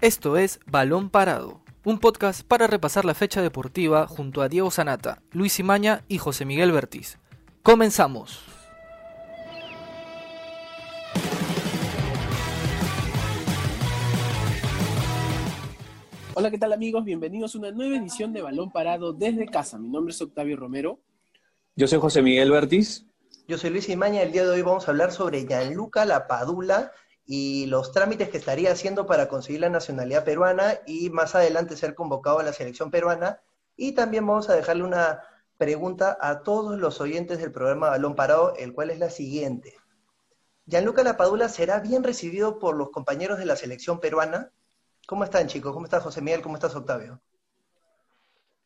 Esto 0.00 0.36
es 0.36 0.60
Balón 0.64 1.10
Parado, 1.10 1.60
un 1.84 1.98
podcast 1.98 2.46
para 2.46 2.68
repasar 2.68 3.04
la 3.04 3.14
fecha 3.14 3.42
deportiva 3.42 4.06
junto 4.06 4.42
a 4.42 4.48
Diego 4.48 4.70
Sanata, 4.70 5.22
Luis 5.32 5.58
Imaña 5.58 6.04
y 6.06 6.18
José 6.18 6.44
Miguel 6.44 6.70
Bertiz. 6.70 7.18
Comenzamos. 7.64 8.44
Hola, 16.34 16.52
¿qué 16.52 16.58
tal 16.58 16.72
amigos? 16.72 17.04
Bienvenidos 17.04 17.56
a 17.56 17.58
una 17.58 17.72
nueva 17.72 17.96
edición 17.96 18.32
de 18.32 18.42
Balón 18.42 18.70
Parado 18.70 19.12
desde 19.12 19.46
casa. 19.46 19.78
Mi 19.78 19.88
nombre 19.88 20.14
es 20.14 20.22
Octavio 20.22 20.56
Romero. 20.56 21.00
Yo 21.74 21.88
soy 21.88 21.98
José 21.98 22.22
Miguel 22.22 22.52
Bertiz. 22.52 23.04
Yo 23.48 23.58
soy 23.58 23.70
Luis 23.70 23.88
Imaña. 23.88 24.22
El 24.22 24.30
día 24.30 24.44
de 24.44 24.50
hoy 24.50 24.62
vamos 24.62 24.86
a 24.86 24.92
hablar 24.92 25.10
sobre 25.10 25.44
Gianluca 25.44 26.04
Lapadula 26.04 26.92
y 27.30 27.66
los 27.66 27.92
trámites 27.92 28.30
que 28.30 28.38
estaría 28.38 28.72
haciendo 28.72 29.06
para 29.06 29.28
conseguir 29.28 29.60
la 29.60 29.68
nacionalidad 29.68 30.24
peruana 30.24 30.78
y 30.86 31.10
más 31.10 31.34
adelante 31.34 31.76
ser 31.76 31.94
convocado 31.94 32.38
a 32.38 32.42
la 32.42 32.54
selección 32.54 32.90
peruana. 32.90 33.42
Y 33.76 33.92
también 33.92 34.26
vamos 34.26 34.48
a 34.48 34.56
dejarle 34.56 34.82
una 34.82 35.20
pregunta 35.58 36.16
a 36.22 36.42
todos 36.42 36.78
los 36.78 37.02
oyentes 37.02 37.38
del 37.38 37.52
programa 37.52 37.90
Balón 37.90 38.16
Parado, 38.16 38.56
el 38.56 38.72
cual 38.72 38.88
es 38.88 38.98
la 38.98 39.10
siguiente. 39.10 39.74
¿Gianluca 40.64 41.02
Lapadula 41.02 41.50
será 41.50 41.80
bien 41.80 42.02
recibido 42.02 42.58
por 42.58 42.74
los 42.74 42.88
compañeros 42.88 43.38
de 43.38 43.44
la 43.44 43.56
selección 43.56 44.00
peruana? 44.00 44.50
¿Cómo 45.06 45.22
están 45.22 45.48
chicos? 45.48 45.74
¿Cómo 45.74 45.84
está 45.84 46.00
José 46.00 46.22
Miguel? 46.22 46.40
¿Cómo 46.40 46.54
estás 46.54 46.74
Octavio? 46.74 47.20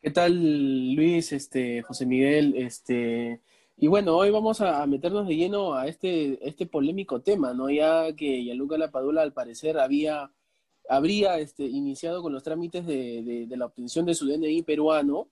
¿Qué 0.00 0.12
tal 0.12 0.94
Luis, 0.94 1.32
este, 1.32 1.82
José 1.82 2.06
Miguel? 2.06 2.54
Este, 2.56 3.40
y 3.76 3.86
bueno, 3.88 4.16
hoy 4.16 4.30
vamos 4.30 4.60
a, 4.60 4.86
meternos 4.86 5.26
de 5.26 5.36
lleno 5.36 5.74
a 5.74 5.86
este, 5.86 6.46
este 6.46 6.66
polémico 6.66 7.20
tema, 7.22 7.54
¿no? 7.54 7.70
Ya 7.70 8.14
que 8.14 8.42
Gianluca 8.42 8.78
Lapadula 8.78 9.22
al 9.22 9.32
parecer 9.32 9.78
había, 9.78 10.32
habría 10.88 11.38
este, 11.38 11.64
iniciado 11.64 12.22
con 12.22 12.32
los 12.32 12.42
trámites 12.42 12.86
de, 12.86 13.46
la 13.50 13.66
obtención 13.66 14.06
de 14.06 14.14
su 14.14 14.26
DNI 14.26 14.62
peruano, 14.62 15.30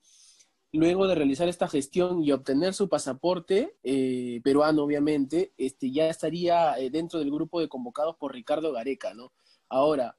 luego 0.73 1.07
de 1.07 1.15
realizar 1.15 1.47
esta 1.47 1.67
gestión 1.67 2.23
y 2.23 2.31
obtener 2.31 2.73
su 2.73 2.89
pasaporte 2.89 3.75
eh, 3.83 4.41
peruano, 4.43 4.83
obviamente, 4.83 5.53
este, 5.57 5.91
ya 5.91 6.09
estaría 6.09 6.77
eh, 6.77 6.89
dentro 6.89 7.19
del 7.19 7.31
grupo 7.31 7.61
de 7.61 7.69
convocados 7.69 8.15
por 8.17 8.33
Ricardo 8.33 8.71
Gareca, 8.71 9.13
¿no? 9.13 9.31
Ahora, 9.69 10.17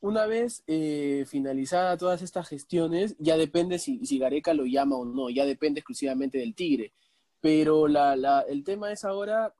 una 0.00 0.26
vez 0.26 0.62
eh, 0.66 1.24
finalizada 1.26 1.96
todas 1.96 2.22
estas 2.22 2.48
gestiones, 2.48 3.16
ya 3.18 3.36
depende 3.36 3.78
si, 3.78 4.04
si 4.06 4.18
Gareca 4.18 4.52
lo 4.54 4.66
llama 4.66 4.96
o 4.96 5.04
no, 5.04 5.30
ya 5.30 5.46
depende 5.46 5.80
exclusivamente 5.80 6.38
del 6.38 6.54
Tigre 6.54 6.92
pero 7.44 7.88
la, 7.88 8.42
el 8.48 8.64
tema 8.64 8.90
es 8.90 9.04
ahora, 9.04 9.54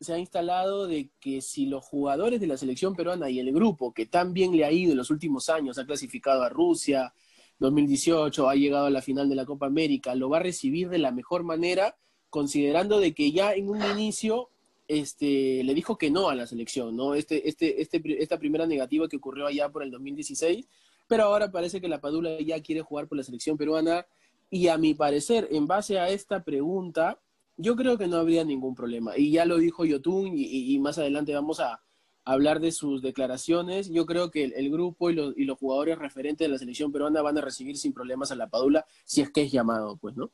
se 0.00 0.12
ha 0.12 0.18
instalado 0.18 0.88
de 0.88 1.12
que 1.20 1.40
si 1.40 1.66
los 1.66 1.84
jugadores 1.84 2.40
de 2.40 2.48
la 2.48 2.56
selección 2.56 2.96
peruana 2.96 3.30
y 3.30 3.38
el 3.38 3.52
grupo, 3.52 3.94
que 3.94 4.06
tan 4.06 4.32
bien 4.32 4.56
le 4.56 4.64
ha 4.64 4.72
ido 4.72 4.90
en 4.90 4.98
los 4.98 5.08
últimos 5.08 5.48
años, 5.48 5.78
ha 5.78 5.86
clasificado 5.86 6.42
a 6.42 6.48
Rusia, 6.48 7.14
2018, 7.60 8.48
ha 8.48 8.56
llegado 8.56 8.86
a 8.86 8.90
la 8.90 9.02
final 9.02 9.28
de 9.28 9.36
la 9.36 9.46
Copa 9.46 9.66
América, 9.66 10.16
lo 10.16 10.30
va 10.30 10.38
a 10.38 10.42
recibir 10.42 10.88
de 10.88 10.98
la 10.98 11.12
mejor 11.12 11.44
manera, 11.44 11.96
considerando 12.28 12.98
de 12.98 13.14
que 13.14 13.30
ya 13.30 13.54
en 13.54 13.68
un 13.68 13.80
inicio 13.92 14.48
este, 14.88 15.62
le 15.62 15.74
dijo 15.74 15.96
que 15.96 16.10
no 16.10 16.28
a 16.28 16.34
la 16.34 16.48
selección, 16.48 16.96
¿no? 16.96 17.14
Este, 17.14 17.48
este, 17.48 17.80
este, 17.80 18.02
esta 18.20 18.40
primera 18.40 18.66
negativa 18.66 19.06
que 19.06 19.18
ocurrió 19.18 19.46
allá 19.46 19.68
por 19.68 19.84
el 19.84 19.92
2016, 19.92 20.66
pero 21.06 21.22
ahora 21.22 21.52
parece 21.52 21.80
que 21.80 21.86
la 21.86 22.00
Padula 22.00 22.40
ya 22.40 22.60
quiere 22.60 22.82
jugar 22.82 23.06
por 23.06 23.16
la 23.16 23.22
selección 23.22 23.56
peruana 23.56 24.08
y 24.52 24.68
a 24.68 24.76
mi 24.76 24.92
parecer, 24.92 25.48
en 25.50 25.66
base 25.66 25.98
a 25.98 26.10
esta 26.10 26.44
pregunta, 26.44 27.18
yo 27.56 27.74
creo 27.74 27.96
que 27.96 28.06
no 28.06 28.18
habría 28.18 28.44
ningún 28.44 28.74
problema. 28.74 29.16
Y 29.16 29.32
ya 29.32 29.46
lo 29.46 29.56
dijo 29.56 29.86
Yotun 29.86 30.32
y, 30.34 30.78
más 30.78 30.98
adelante 30.98 31.34
vamos 31.34 31.58
a 31.58 31.80
hablar 32.22 32.60
de 32.60 32.70
sus 32.70 33.00
declaraciones. 33.00 33.88
Yo 33.88 34.04
creo 34.04 34.30
que 34.30 34.44
el, 34.44 34.70
grupo 34.70 35.08
y 35.08 35.14
los, 35.14 35.58
jugadores 35.58 35.98
referentes 35.98 36.46
de 36.46 36.52
la 36.52 36.58
selección 36.58 36.92
peruana 36.92 37.22
van 37.22 37.38
a 37.38 37.40
recibir 37.40 37.78
sin 37.78 37.94
problemas 37.94 38.30
a 38.30 38.34
la 38.34 38.50
Padula 38.50 38.84
si 39.06 39.22
es 39.22 39.30
que 39.30 39.40
es 39.40 39.50
llamado, 39.50 39.96
pues, 39.96 40.16
¿no? 40.16 40.30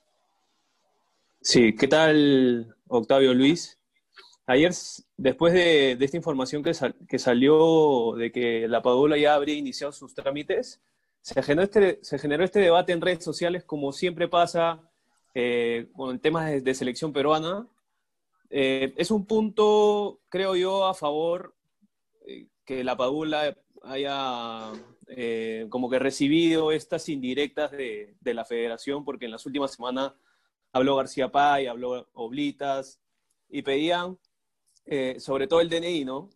Sí, 1.40 1.77
¿qué 1.77 1.86
tal, 1.86 2.74
Octavio 2.89 3.33
Luis? 3.35 3.79
Ayer, 4.46 4.73
después 5.17 5.52
de, 5.52 5.92
esta 5.92 6.17
información 6.17 6.64
que, 6.64 6.73
que, 7.06 7.18
salió 7.20 8.14
de 8.17 8.33
que 8.33 8.67
la 8.67 8.83
Padula 8.83 9.17
ya 9.17 9.35
habría 9.35 9.55
iniciado 9.55 9.92
sus 9.92 10.12
trámites, 10.12 10.80
se 11.20 11.42
generó 11.42 11.62
este, 11.64 11.98
se 12.02 12.18
generó 12.18 12.45
este 12.45 12.61
debate 12.61 12.92
en 12.92 13.01
redes 13.01 13.24
sociales, 13.24 13.64
como 13.64 13.92
siempre 13.92 14.29
pasa 14.29 14.80
eh, 15.34 15.89
con 15.95 16.18
temas 16.18 16.62
de, 16.62 16.74
selección 16.74 17.12
peruana. 17.12 17.67
Eh, 18.51 18.95
es 18.96 19.11
un 19.11 19.27
punto, 19.27 20.20
creo 20.29 20.56
yo, 20.56 20.86
a 20.86 20.95
favor 20.95 21.55
eh, 22.27 22.46
que 22.64 22.83
la 22.83 22.96
Padula 22.96 23.56
haya 23.83 24.73
como 25.70 25.89
que 25.89 25.98
recibido 25.98 26.70
estas 26.70 27.08
indirectas 27.08 27.70
de, 27.70 28.14
de, 28.20 28.35
la 28.35 28.45
federación, 28.45 29.06
porque 29.06 29.24
en 29.24 29.30
las 29.30 29.46
últimas 29.46 29.73
semanas 29.73 30.12
habló 30.70 30.96
García 30.96 31.30
Pay, 31.30 31.67
habló 31.67 32.08
Oblitas, 32.12 33.00
y 33.48 33.62
pedían, 33.62 34.18
sobre 35.18 35.46
todo 35.46 35.62
el 35.62 35.70
DNI, 35.70 36.05
¿no? 36.05 36.29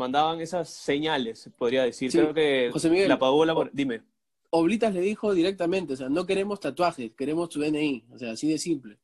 Mandaban 0.00 0.40
esas 0.40 0.70
señales, 0.70 1.50
podría 1.58 1.84
decir. 1.84 2.10
Creo 2.10 2.32
que 2.32 2.70
José 2.72 2.88
Miguel, 2.88 3.06
la 3.06 3.18
Padula, 3.18 3.54
dime. 3.70 4.00
Oblitas 4.48 4.94
le 4.94 5.00
dijo 5.00 5.34
directamente, 5.34 5.92
o 5.92 5.96
sea, 5.96 6.08
no 6.08 6.24
queremos 6.24 6.58
tatuajes, 6.58 7.12
queremos 7.12 7.50
tu 7.50 7.60
DNI, 7.60 8.06
o 8.10 8.18
sea, 8.18 8.32
así 8.32 8.48
de 8.48 8.56
simple. 8.56 8.96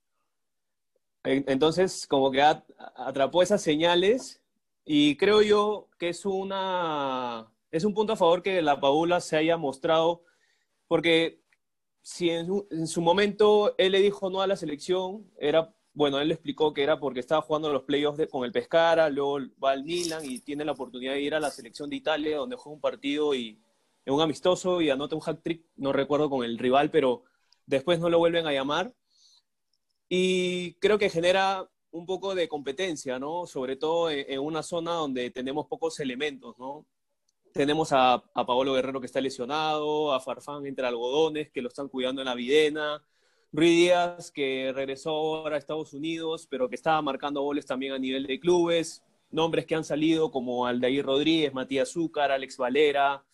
Entonces, 1.23 2.07
como 2.07 2.31
que 2.31 2.41
atrapó 2.41 3.43
esas 3.43 3.61
señales 3.61 4.41
y 4.87 5.17
creo 5.17 5.43
yo 5.43 5.89
que 5.99 6.09
es 6.09 6.25
una 6.25 7.47
es 7.71 7.85
un 7.85 7.93
punto 7.93 8.15
a 8.15 8.17
favor 8.17 8.43
que 8.43 8.63
la 8.63 8.81
Paula 8.81 9.21
se 9.21 9.37
haya 9.37 9.59
mostrado, 9.59 10.23
porque 10.89 11.43
si 12.01 12.31
en 12.31 12.87
su, 12.87 13.03
momento 13.03 13.75
él 13.77 13.93
le 13.93 14.01
dijo 14.01 14.31
no 14.31 14.41
a 14.41 14.47
la 14.47 14.57
selección, 14.57 15.31
era, 15.39 15.75
bueno, 15.97 16.21
él 16.21 16.29
le 16.29 16.35
explicó 16.35 16.75
que 16.75 16.83
era 16.83 17.01
porque 17.01 17.21
estaba 17.21 17.41
jugando 17.41 17.73
los 17.73 17.85
playoffs 17.85 18.27
con 18.31 18.45
el 18.45 18.53
Pescara, 18.53 19.09
luego 19.09 19.39
va 19.65 19.71
al 19.71 19.83
Milan 19.83 20.23
y 20.27 20.41
tiene 20.41 20.63
la 20.63 20.73
oportunidad 20.73 21.15
de 21.15 21.23
ir 21.23 21.35
a 21.35 21.41
la 21.41 21.51
selección 21.51 21.89
de 21.89 21.97
Italia, 21.97 22.37
donde 22.37 22.55
juega 22.55 22.75
un 22.75 22.83
partido 22.83 23.35
y, 23.35 23.59
en 24.05 24.13
un 24.13 24.21
amistoso 24.21 24.83
y 24.83 24.91
anota 24.91 25.17
un 25.17 25.23
hat 25.25 25.39
trick, 25.43 25.65
no 25.77 25.95
recuerdo 25.95 26.29
con 26.29 26.45
el 26.45 26.59
rival, 26.59 26.91
pero 26.91 27.25
después 27.65 27.99
no 27.99 28.11
lo 28.11 28.19
vuelven 28.19 28.47
a 28.47 28.53
llamar. 28.53 28.93
Y 30.07 30.75
creo 30.75 30.99
que 30.99 31.09
genera 31.09 31.67
un 31.93 32.05
poco 32.05 32.35
de 32.35 32.47
competencia, 32.47 33.19
¿no? 33.19 33.47
Sobre 33.47 33.77
todo 33.77 34.11
en, 34.11 34.39
una 34.39 34.63
zona 34.63 34.93
donde 34.93 35.31
tenemos 35.31 35.67
pocos 35.67 35.99
elementos, 36.01 36.59
¿no? 36.59 36.87
Tenemos 37.55 37.93
a, 37.95 38.23
a 38.35 38.47
Paolo 38.47 38.75
Guerrero 38.75 39.01
que 39.01 39.07
está 39.07 39.23
lesionado, 39.23 40.13
a 40.13 40.21
Farfán 40.21 40.67
entre 40.67 40.87
algodones 40.87 41.51
que 41.51 41.63
lo 41.63 41.69
están 41.69 41.89
cuidando 41.89 42.21
en 42.21 42.27
la 42.27 42.35
Videna, 42.35 43.03
Ruiz 43.53 43.71
Díaz 43.71 44.31
que 44.31 44.73
regresó 44.75 45.11
ahora 45.11 45.57
a 45.57 45.59
Estados 45.59 45.93
Unidos, 45.95 46.47
pero 46.51 46.69
que 46.69 46.75
estaba 46.75 47.01
marcando 47.03 47.43
goles 47.43 47.67
también 47.67 47.93
a 47.93 47.99
nivel 47.99 48.27
de 48.27 48.41
clubes, 48.41 49.03
nombres 49.31 49.67
que 49.67 49.75
han 49.75 49.85
salido 49.85 50.31
como 50.31 50.67
Aldair 50.67 51.05
Rodríguez, 51.05 51.53
Matías 51.55 51.91
Zúcar, 51.91 52.31
Alex 52.33 52.57
Valera, 52.57 53.25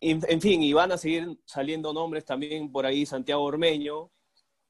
en 0.00 0.40
fin, 0.40 0.62
y 0.62 0.72
van 0.72 0.92
a 0.92 0.98
seguir 0.98 1.40
saliendo 1.44 1.92
nombres 1.92 2.24
también 2.24 2.70
por 2.70 2.86
ahí, 2.86 3.04
Santiago 3.04 3.42
Ormeño, 3.42 4.10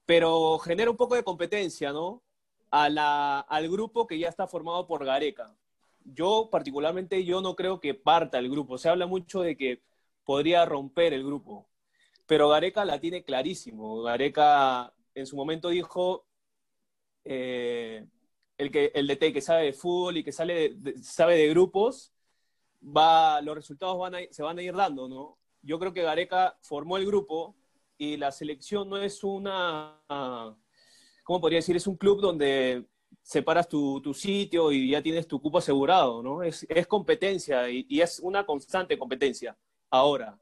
pero 0.05 0.57
genera 0.57 0.89
un 0.89 0.97
poco 0.97 1.13
de 1.13 1.23
competencia, 1.23 1.93
¿no? 1.93 2.23
Al 2.71 3.69
grupo 3.69 4.07
que 4.07 4.17
ya 4.17 4.27
está 4.27 4.47
formado 4.47 4.87
por 4.87 5.05
Gareca. 5.05 5.55
Yo 6.03 6.49
particularmente, 6.51 7.23
yo 7.25 7.41
no 7.41 7.55
creo 7.55 7.79
que 7.79 7.93
parta 7.93 8.39
el 8.39 8.49
grupo. 8.49 8.79
Se 8.79 8.89
habla 8.89 9.05
mucho 9.05 9.41
de 9.41 9.55
que 9.55 9.83
podría 10.23 10.65
romper 10.65 11.13
el 11.13 11.23
grupo, 11.23 11.68
pero 12.29 12.47
Gareca 12.49 12.85
la 12.85 12.99
tiene 12.99 13.23
clarísimo. 13.23 14.03
Gareca 14.03 14.93
en 15.15 15.25
su 15.25 15.35
momento 15.35 15.69
dijo, 15.69 16.27
eh, 17.25 18.05
el, 18.55 18.71
que, 18.71 18.91
el 18.93 19.07
DT 19.07 19.33
que 19.33 19.41
sabe 19.41 19.65
de 19.65 19.73
fútbol 19.73 20.17
y 20.17 20.23
que 20.23 20.31
sale 20.31 20.77
sabe 21.01 21.37
de 21.37 21.49
grupos, 21.49 22.13
va, 22.83 23.41
los 23.41 23.55
resultados 23.55 23.97
van 23.97 24.13
se 24.29 24.43
van 24.43 24.59
a 24.59 24.61
ir 24.61 24.75
dando, 24.75 25.09
¿no? 25.09 25.39
Yo 25.63 25.79
creo 25.79 25.91
que 25.91 26.03
Gareca 26.03 26.55
formó 26.61 26.97
el 26.97 27.07
grupo 27.07 27.55
y 27.97 28.17
la 28.17 28.31
selección 28.31 28.87
no 28.89 28.97
es 28.97 29.23
una, 29.23 29.99
¿cómo 31.23 31.41
podría 31.41 31.57
decir? 31.57 31.75
Es 31.75 31.87
un 31.87 31.97
club 31.97 32.21
donde 32.21 32.85
separas 33.23 33.67
tu, 33.67 34.01
tu 34.01 34.13
sitio 34.13 34.71
y 34.71 34.91
ya 34.91 35.01
tienes 35.01 35.27
tu 35.27 35.41
cupo 35.41 35.57
asegurado, 35.57 36.21
¿no? 36.21 36.43
Es, 36.43 36.67
competencia 36.87 37.69
y, 37.71 38.01
es 38.01 38.19
una 38.19 38.45
constante 38.45 38.99
competencia. 38.99 39.57
Ahora, 39.89 40.39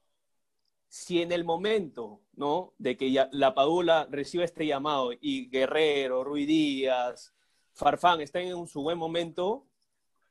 si 0.98 1.22
en 1.22 1.32
el 1.32 1.44
momento, 1.44 2.22
¿no? 2.34 2.74
De 2.80 2.98
que 2.98 3.28
la 3.32 3.54
Padula 3.54 4.08
recibe 4.10 4.44
este 4.44 4.66
llamado 4.66 5.12
y 5.22 5.48
Guerrero, 5.48 6.24
Ruiz 6.24 6.48
Díaz, 6.48 7.36
Farfán 7.74 8.20
están 8.20 8.42
en 8.42 8.68
su 8.68 8.82
buen 8.82 8.98
momento, 8.98 9.68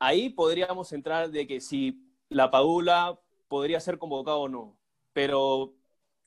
ahí 0.01 0.29
podríamos 0.29 0.93
entrar 0.93 1.31
de 1.31 1.47
que 1.47 1.61
si 1.61 2.03
la 2.29 2.51
Padula 2.51 3.17
podría 3.47 3.79
ser 3.79 3.97
convocado 3.99 4.41
o 4.41 4.49
no. 4.49 4.77
Pero 5.13 5.73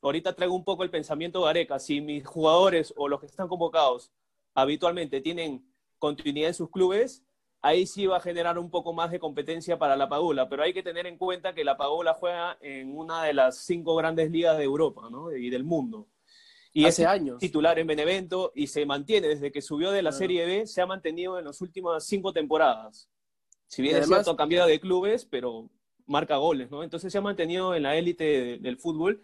ahorita 0.02 0.34
traigo 0.34 0.56
un 0.56 0.64
poco 0.64 0.84
el 0.84 0.90
pensamiento 0.90 1.44
de 1.44 1.50
Areca. 1.50 1.78
Si 1.78 2.00
mis 2.00 2.26
jugadores 2.26 2.94
o 2.96 3.10
los 3.10 3.20
que 3.20 3.26
están 3.26 3.50
convocados 3.50 4.10
habitualmente 4.54 5.20
tienen 5.20 5.70
continuidad 5.98 6.48
en 6.48 6.54
sus 6.54 6.70
clubes, 6.70 7.26
ahí 7.62 7.86
sí 7.86 8.06
va 8.06 8.18
a 8.18 8.22
generar 8.22 8.58
un 8.58 8.70
poco 8.70 8.94
más 8.94 9.12
de 9.12 9.20
competencia 9.20 9.78
para 9.78 9.96
la 9.98 10.08
Padula, 10.08 10.48
pero 10.48 10.64
hay 10.64 10.74
que 10.74 10.84
tener 10.84 11.06
en 11.08 11.18
cuenta 11.18 11.54
que 11.54 11.64
la 11.64 11.76
Padula 11.78 12.14
juega 12.14 12.58
en 12.62 12.98
una 12.98 13.24
de 13.24 13.34
las 13.34 13.58
cinco 13.66 13.96
grandes 13.96 14.32
ligas 14.32 14.58
de 14.58 14.64
Europa 14.64 15.10
¿no? 15.12 15.32
y 15.36 15.50
del 15.50 15.64
mundo. 15.64 16.08
Y 16.72 16.86
Hace 16.86 17.02
es 17.02 17.08
años. 17.08 17.40
titular 17.40 17.80
en 17.80 17.88
Benevento 17.88 18.52
y 18.56 18.68
se 18.68 18.86
mantiene 18.86 19.28
desde 19.28 19.52
que 19.52 19.62
subió 19.62 19.92
de 19.92 20.02
la 20.04 20.12
Claro. 20.12 20.18
Serie 20.20 20.46
B, 20.46 20.68
se 20.68 20.82
ha 20.82 20.86
mantenido 20.86 21.40
en 21.40 21.46
las 21.46 21.60
últimas 21.62 22.06
cinco 22.06 22.32
temporadas. 22.32 23.10
Si 23.68 23.82
bien 23.82 23.96
Y 23.96 23.98
es 23.98 24.02
además- 24.04 24.20
cierto, 24.20 24.32
ha 24.32 24.38
cambiado 24.38 24.68
de 24.68 24.80
clubes, 24.80 25.26
pero 25.26 25.70
marca 26.06 26.38
goles, 26.38 26.70
¿no? 26.72 26.84
Entonces 26.84 27.12
se 27.12 27.18
ha 27.18 27.22
mantenido 27.22 27.74
en 27.76 27.84
la 27.84 27.96
élite 27.96 28.24
de- 28.24 28.58
del 28.60 28.78
fútbol 28.78 29.22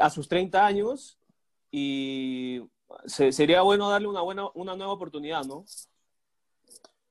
a 0.00 0.08
sus 0.08 0.26
30 0.28 0.64
años 0.64 1.18
y 1.70 2.62
se- 3.06 3.32
sería 3.32 3.62
bueno 3.62 3.88
darle 3.90 4.08
una, 4.08 4.20
buena, 4.22 4.48
una 4.54 4.76
nueva 4.76 4.92
oportunidad, 4.92 5.44
¿no? 5.44 5.64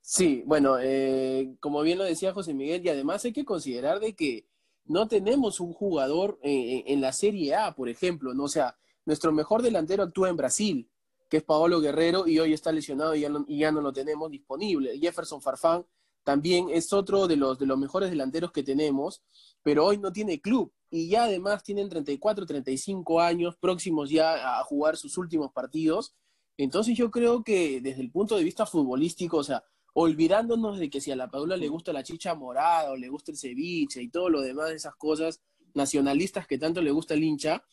Sí, 0.02 0.44
bueno, 0.46 0.78
eh, 0.80 1.56
como 1.60 1.82
bien 1.84 2.00
lo 2.00 2.04
decía 2.04 2.34
José 2.34 2.54
Miguel, 2.54 2.84
y 2.84 2.90
además 2.90 3.24
hay 3.24 3.34
que 3.34 3.46
considerar 3.46 4.00
de 4.00 4.14
que 4.16 4.48
no 4.86 5.08
tenemos 5.08 5.60
un 5.60 5.74
jugador 5.74 6.40
eh, 6.44 6.84
en 6.88 7.02
la 7.02 7.14
Serie 7.14 7.56
A, 7.56 7.76
por 7.76 7.88
ejemplo, 7.88 8.34
¿no? 8.34 8.46
O 8.46 8.50
sea, 8.50 8.78
nuestro 9.06 9.32
mejor 9.32 9.62
delantero 9.62 10.04
actúa 10.04 10.30
en 10.30 10.38
Brasil, 10.38 10.90
que 11.30 11.38
es 11.38 11.44
Paolo 11.44 11.80
Guerrero, 11.80 12.28
y 12.28 12.40
hoy 12.40 12.54
está 12.54 12.72
lesionado 12.72 13.16
y 13.16 13.22
ya 13.22 13.30
no, 13.30 13.46
y 13.48 13.60
ya 13.60 13.72
no 13.72 13.80
lo 13.82 13.94
tenemos 13.94 14.30
disponible. 14.32 15.00
Jefferson 15.00 15.42
Farfán 15.42 15.86
también 16.24 16.70
es 16.70 16.92
otro 16.94 17.28
de 17.28 17.38
los, 17.38 17.58
de 17.58 17.66
los 17.68 17.78
mejores 17.78 18.10
delanteros 18.10 18.52
que 18.52 18.64
tenemos, 18.64 19.22
pero 19.64 19.86
hoy 19.86 19.98
no 19.98 20.12
tiene 20.12 20.42
club, 20.42 20.74
y 20.90 21.10
ya 21.10 21.24
además 21.24 21.64
tienen 21.64 21.90
34, 21.90 22.46
35 22.46 23.22
años, 23.22 23.56
próximos 23.58 24.10
ya 24.10 24.60
a 24.60 24.64
jugar 24.64 24.98
sus 24.98 25.18
últimos 25.18 25.52
partidos. 25.54 26.14
Entonces 26.58 26.98
yo 26.98 27.10
creo 27.10 27.44
que 27.44 27.80
desde 27.82 28.02
el 28.02 28.12
punto 28.12 28.36
de 28.36 28.44
vista 28.44 28.66
futbolístico, 28.66 29.38
o 29.38 29.44
sea, 29.44 29.64
olvidándonos 29.94 30.80
de 30.80 30.90
que 30.90 31.02
si 31.02 31.12
a 31.12 31.16
la 31.16 31.30
Paula 31.30 31.58
le 31.58 31.68
gusta 31.68 31.92
la 31.94 32.04
chicha 32.04 32.34
morada 32.36 32.92
o 32.92 32.96
le 32.98 33.10
gusta 33.10 33.32
el 33.32 33.38
ceviche 33.38 34.02
y 34.02 34.10
todo 34.10 34.30
lo 34.30 34.42
demás 34.42 34.70
de 34.70 34.76
esas 34.76 34.96
cosas 34.96 35.42
nacionalistas 35.74 36.48
que 36.48 36.58
tanto 36.58 36.82
le 36.82 36.92
gusta 36.92 37.14
el 37.14 37.24
hincha, 37.24 37.64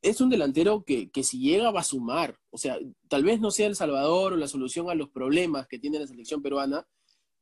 es 0.00 0.20
un 0.20 0.30
delantero 0.30 0.84
que, 0.84 1.10
que 1.10 1.22
si 1.24 1.38
llega 1.40 1.70
va 1.70 1.80
a 1.80 1.84
sumar. 1.84 2.38
O 2.50 2.58
sea, 2.58 2.78
tal 3.08 3.24
vez 3.24 3.40
no 3.40 3.50
sea 3.50 3.66
El 3.66 3.76
Salvador 3.76 4.32
o 4.32 4.36
la 4.36 4.46
solución 4.48 4.88
a 4.90 4.94
los 4.94 5.08
problemas 5.10 5.66
que 5.66 5.78
tiene 5.78 5.98
la 5.98 6.06
selección 6.06 6.40
peruana, 6.40 6.86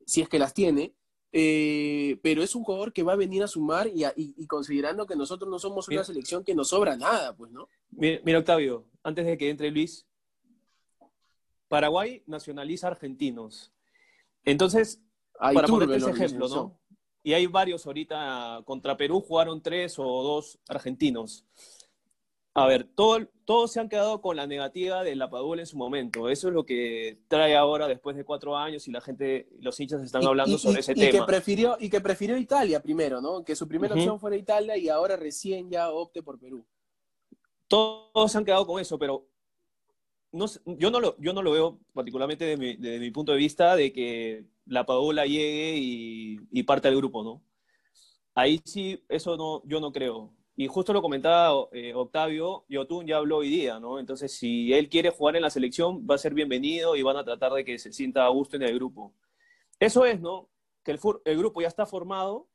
si 0.07 0.21
es 0.23 0.29
que 0.29 0.39
las 0.39 0.55
tiene, 0.55 0.95
eh, 1.33 2.19
pero 2.23 2.43
es 2.43 2.55
un 2.55 2.65
jugador 2.65 2.93
que 2.93 3.03
va 3.03 3.13
a 3.13 3.17
venir 3.17 3.43
a 3.43 3.49
sumar 3.49 3.89
y, 3.89 4.05
a- 4.05 4.15
y- 4.17 4.35
y 4.39 4.47
considerando 4.47 5.05
que 5.07 5.17
nosotros 5.17 5.51
no 5.51 5.59
somos 5.59 5.87
una 5.89 5.97
selección 6.05 6.45
que 6.45 6.55
nos 6.55 6.69
sobra 6.69 6.97
nada, 6.97 7.37
pues, 7.37 7.51
¿no? 7.53 7.69
Mira, 7.91 8.21
mira, 8.25 8.39
Octavio, 8.39 8.87
antes 9.03 9.27
de 9.27 9.37
que 9.37 9.51
entre 9.51 9.71
Luis, 9.71 10.07
Paraguay 11.69 12.23
nacionaliza 12.27 12.87
argentinos. 12.89 13.73
Entonces, 14.47 15.03
Hay 15.39 15.55
para 15.55 15.67
turbe 15.67 15.85
ponerte 15.87 15.97
en 15.97 16.03
la 16.11 16.11
ese 16.17 16.25
ejemplo. 16.25 16.49
¿no? 16.49 16.81
Y 17.23 17.35
hay 17.35 17.47
varios 17.47 17.87
ahorita, 17.87 18.63
contra 18.65 18.97
Perú 18.97 19.21
jugaron 19.21 19.61
tres 19.61 19.99
o 19.99 20.05
dos 20.23 20.59
argentinos. 20.69 21.45
A 22.55 22.67
ver, 22.67 22.85
todo- 22.85 23.29
todos 23.45 23.71
se 23.73 23.81
han 23.81 23.89
quedado 23.91 24.23
con 24.23 24.35
la 24.37 24.47
negativa 24.47 25.05
de 25.05 25.15
la 25.15 25.29
Padula 25.29 25.61
en 25.61 25.67
su 25.67 25.77
momento. 25.77 26.31
Eso 26.31 26.49
es 26.49 26.55
lo 26.55 26.65
que 26.65 27.19
trae 27.29 27.55
ahora 27.55 27.87
después 27.87 28.17
de 28.17 28.25
cuatro 28.25 28.57
años 28.57 28.89
y 28.89 28.93
la 28.93 29.03
gente, 29.03 29.47
los 29.61 29.79
hinchas 29.79 30.01
están 30.03 30.23
Y- 30.23 30.27
hablando 30.27 30.55
y- 30.55 30.59
sobre 30.59 30.77
y- 30.77 30.81
ese 30.81 30.93
y 30.93 30.95
Que 30.95 31.11
tema. 31.11 31.27
prefirió, 31.27 31.77
y 31.79 31.91
que 31.91 32.01
prefirió 32.01 32.39
Italia 32.39 32.81
primero, 32.81 33.21
¿no? 33.21 33.45
Que 33.45 33.55
su 33.55 33.69
primera 33.69 33.95
opción 33.95 34.19
fuera 34.19 34.37
Italia 34.37 34.75
y 34.79 34.89
ahora 34.89 35.17
recién 35.17 35.69
ya 35.69 35.91
opte 35.91 36.23
por 36.23 36.39
Perú. 36.39 36.65
Todos 37.69 38.33
se 38.33 38.39
han 38.39 38.45
quedado 38.45 38.67
con 38.67 38.81
eso, 38.81 38.99
pero 38.99 39.27
no 40.33 40.47
yo, 40.67 40.91
no 40.91 41.01
lo, 41.01 41.17
yo 41.19 41.33
no 41.33 41.43
lo 41.43 41.53
veo 41.53 41.81
particularmente 41.93 42.45
desde 42.45 42.57
mi, 42.57 42.77
desde 42.77 42.99
mi 43.01 43.11
punto 43.11 43.33
de 43.33 43.39
vista 43.39 43.77
de 43.77 43.93
que 43.93 44.47
la 44.67 44.85
Padula 44.85 45.27
llegue 45.27 45.77
y, 45.79 46.41
y 46.51 46.63
parte 46.65 46.89
del 46.89 46.97
grupo, 46.99 47.23
¿no? 47.23 47.43
Ahí 48.35 48.61
sí, 48.65 49.03
eso 49.09 49.37
no, 49.37 49.63
yo 49.65 49.81
no 49.81 49.93
creo. 49.93 50.35
Y 50.57 50.67
justo 50.69 50.93
lo 50.93 51.03
comentaba 51.03 51.69
eh, 51.73 51.93
Octavio, 51.95 52.65
Yotun 52.69 53.07
ya 53.07 53.19
habló 53.19 53.39
hoy 53.39 53.49
día, 53.51 53.79
¿no? 53.79 53.99
Entonces, 53.99 54.33
si 54.33 54.73
él 54.73 54.89
quiere 54.89 55.11
jugar 55.11 55.37
en 55.37 55.43
la 55.43 55.51
selección, 55.51 56.07
va 56.09 56.15
a 56.15 56.19
ser 56.19 56.33
bienvenido 56.35 56.97
y 56.97 57.03
van 57.03 57.17
a 57.19 57.25
tratar 57.25 57.53
de 57.53 57.65
que 57.65 57.79
se 57.79 57.93
sienta 57.93 58.25
a 58.25 58.29
gusto 58.31 58.57
en 58.57 58.63
el 58.63 58.75
grupo. 58.75 59.15
Eso 59.79 60.07
es, 60.07 60.21
¿no? 60.21 60.49
Que 60.83 60.93
el, 60.93 61.01
el 61.27 61.39
grupo 61.39 61.61
ya 61.61 61.69
está 61.69 61.85
formado 61.85 62.49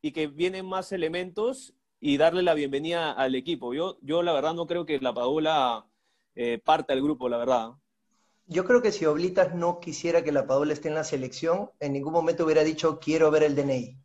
y 0.00 0.12
que 0.12 0.28
vienen 0.28 0.66
más 0.66 0.92
elementos 0.92 1.74
y 2.00 2.16
darle 2.16 2.42
la 2.42 2.54
bienvenida 2.54 3.12
al 3.12 3.34
equipo. 3.34 3.74
Yo, 3.74 3.98
yo 4.02 4.22
la 4.22 4.32
verdad 4.32 4.54
no 4.54 4.66
creo 4.66 4.86
que 4.86 4.98
la 5.00 5.14
Padula 5.14 5.86
eh, 6.34 6.60
parta 6.64 6.94
del 6.94 7.02
grupo, 7.02 7.28
la 7.28 7.38
verdad. 7.38 7.72
Yo 8.46 8.64
creo 8.64 8.82
que 8.82 8.92
si 8.92 9.06
Oblitas 9.06 9.54
no 9.54 9.80
quisiera 9.80 10.22
que 10.22 10.32
la 10.32 10.46
Padula 10.46 10.72
esté 10.72 10.88
en 10.88 10.94
la 10.94 11.04
selección, 11.04 11.70
en 11.80 11.92
ningún 11.92 12.12
momento 12.12 12.44
hubiera 12.44 12.64
dicho 12.64 12.98
quiero 12.98 13.30
ver 13.30 13.44
el 13.44 13.54
DNI. 13.54 13.98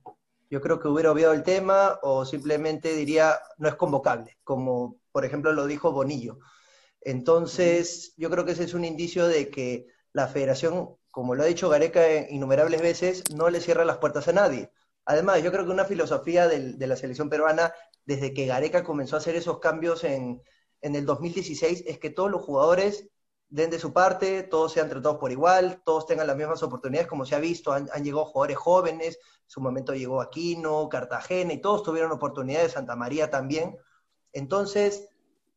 Yo 0.49 0.61
creo 0.61 0.79
que 0.79 0.87
hubiera 0.87 1.11
obviado 1.11 1.33
el 1.33 1.43
tema 1.43 1.99
o 2.03 2.25
simplemente 2.25 2.93
diría 2.95 3.39
no 3.57 3.67
es 3.67 3.75
convocable, 3.75 4.37
como 4.43 4.97
por 5.11 5.25
ejemplo 5.25 5.51
lo 5.51 5.65
dijo 5.67 5.91
Bonillo. 5.91 6.39
Entonces, 7.01 8.13
yo 8.17 8.29
creo 8.29 8.45
que 8.45 8.51
ese 8.51 8.63
es 8.63 8.73
un 8.73 8.85
indicio 8.85 9.27
de 9.27 9.49
que 9.49 9.87
la 10.13 10.27
federación, 10.27 10.95
como 11.11 11.35
lo 11.35 11.43
ha 11.43 11.47
dicho 11.47 11.69
Gareca 11.69 12.29
innumerables 12.29 12.81
veces, 12.81 13.23
no 13.33 13.49
le 13.49 13.61
cierra 13.61 13.85
las 13.85 13.97
puertas 13.97 14.27
a 14.27 14.33
nadie. 14.33 14.71
Además, 15.05 15.41
yo 15.43 15.51
creo 15.51 15.65
que 15.65 15.71
una 15.71 15.85
filosofía 15.85 16.47
de 16.47 16.87
la 16.87 16.95
selección 16.95 17.29
peruana, 17.29 17.73
desde 18.05 18.33
que 18.33 18.45
Gareca 18.45 18.83
comenzó 18.83 19.15
a 19.15 19.19
hacer 19.19 19.35
esos 19.35 19.59
cambios 19.59 20.03
en, 20.03 20.41
en 20.81 20.95
el 20.95 21.05
2016, 21.05 21.83
es 21.85 21.99
que 21.99 22.09
todos 22.09 22.31
los 22.31 22.41
jugadores 22.41 23.09
den 23.49 23.69
de 23.69 23.79
su 23.79 23.93
parte, 23.93 24.43
todos 24.43 24.73
sean 24.73 24.89
tratados 24.89 25.17
por 25.17 25.31
igual, 25.31 25.81
todos 25.85 26.05
tengan 26.05 26.27
las 26.27 26.35
mismas 26.35 26.63
oportunidades, 26.63 27.07
como 27.07 27.25
se 27.25 27.35
ha 27.35 27.39
visto, 27.39 27.71
han, 27.71 27.87
han 27.93 28.03
llegado 28.03 28.25
jugadores 28.25 28.57
jóvenes, 28.57 29.15
en 29.15 29.49
su 29.49 29.61
momento 29.61 29.93
llegó 29.93 30.21
Aquino, 30.21 30.89
Cartagena, 30.89 31.53
y 31.53 31.61
todos 31.61 31.83
tuvieron 31.83 32.11
oportunidades, 32.11 32.73
Santa 32.73 32.95
María 32.95 33.29
también. 33.29 33.77
Entonces, 34.33 35.07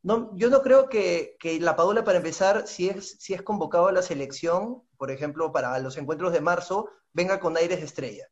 no, 0.03 0.31
yo 0.37 0.49
no 0.49 0.63
creo 0.63 0.89
que, 0.89 1.37
que 1.39 1.61
la 1.61 1.77
Padula, 1.77 2.05
para 2.05 2.19
empezar, 2.19 2.67
si 2.67 2.89
es, 2.89 3.17
si 3.19 3.35
es 3.35 3.43
convocado 3.43 3.89
a 3.89 3.93
la 3.93 4.03
selección, 4.03 4.83
por 4.97 5.11
ejemplo, 5.11 5.53
para 5.53 5.79
los 5.81 5.97
encuentros 5.99 6.33
de 6.33 6.41
marzo, 6.41 6.89
venga 7.13 7.41
con 7.41 7.57
aires 7.57 7.81
de 7.81 7.87
estrella. 7.87 8.29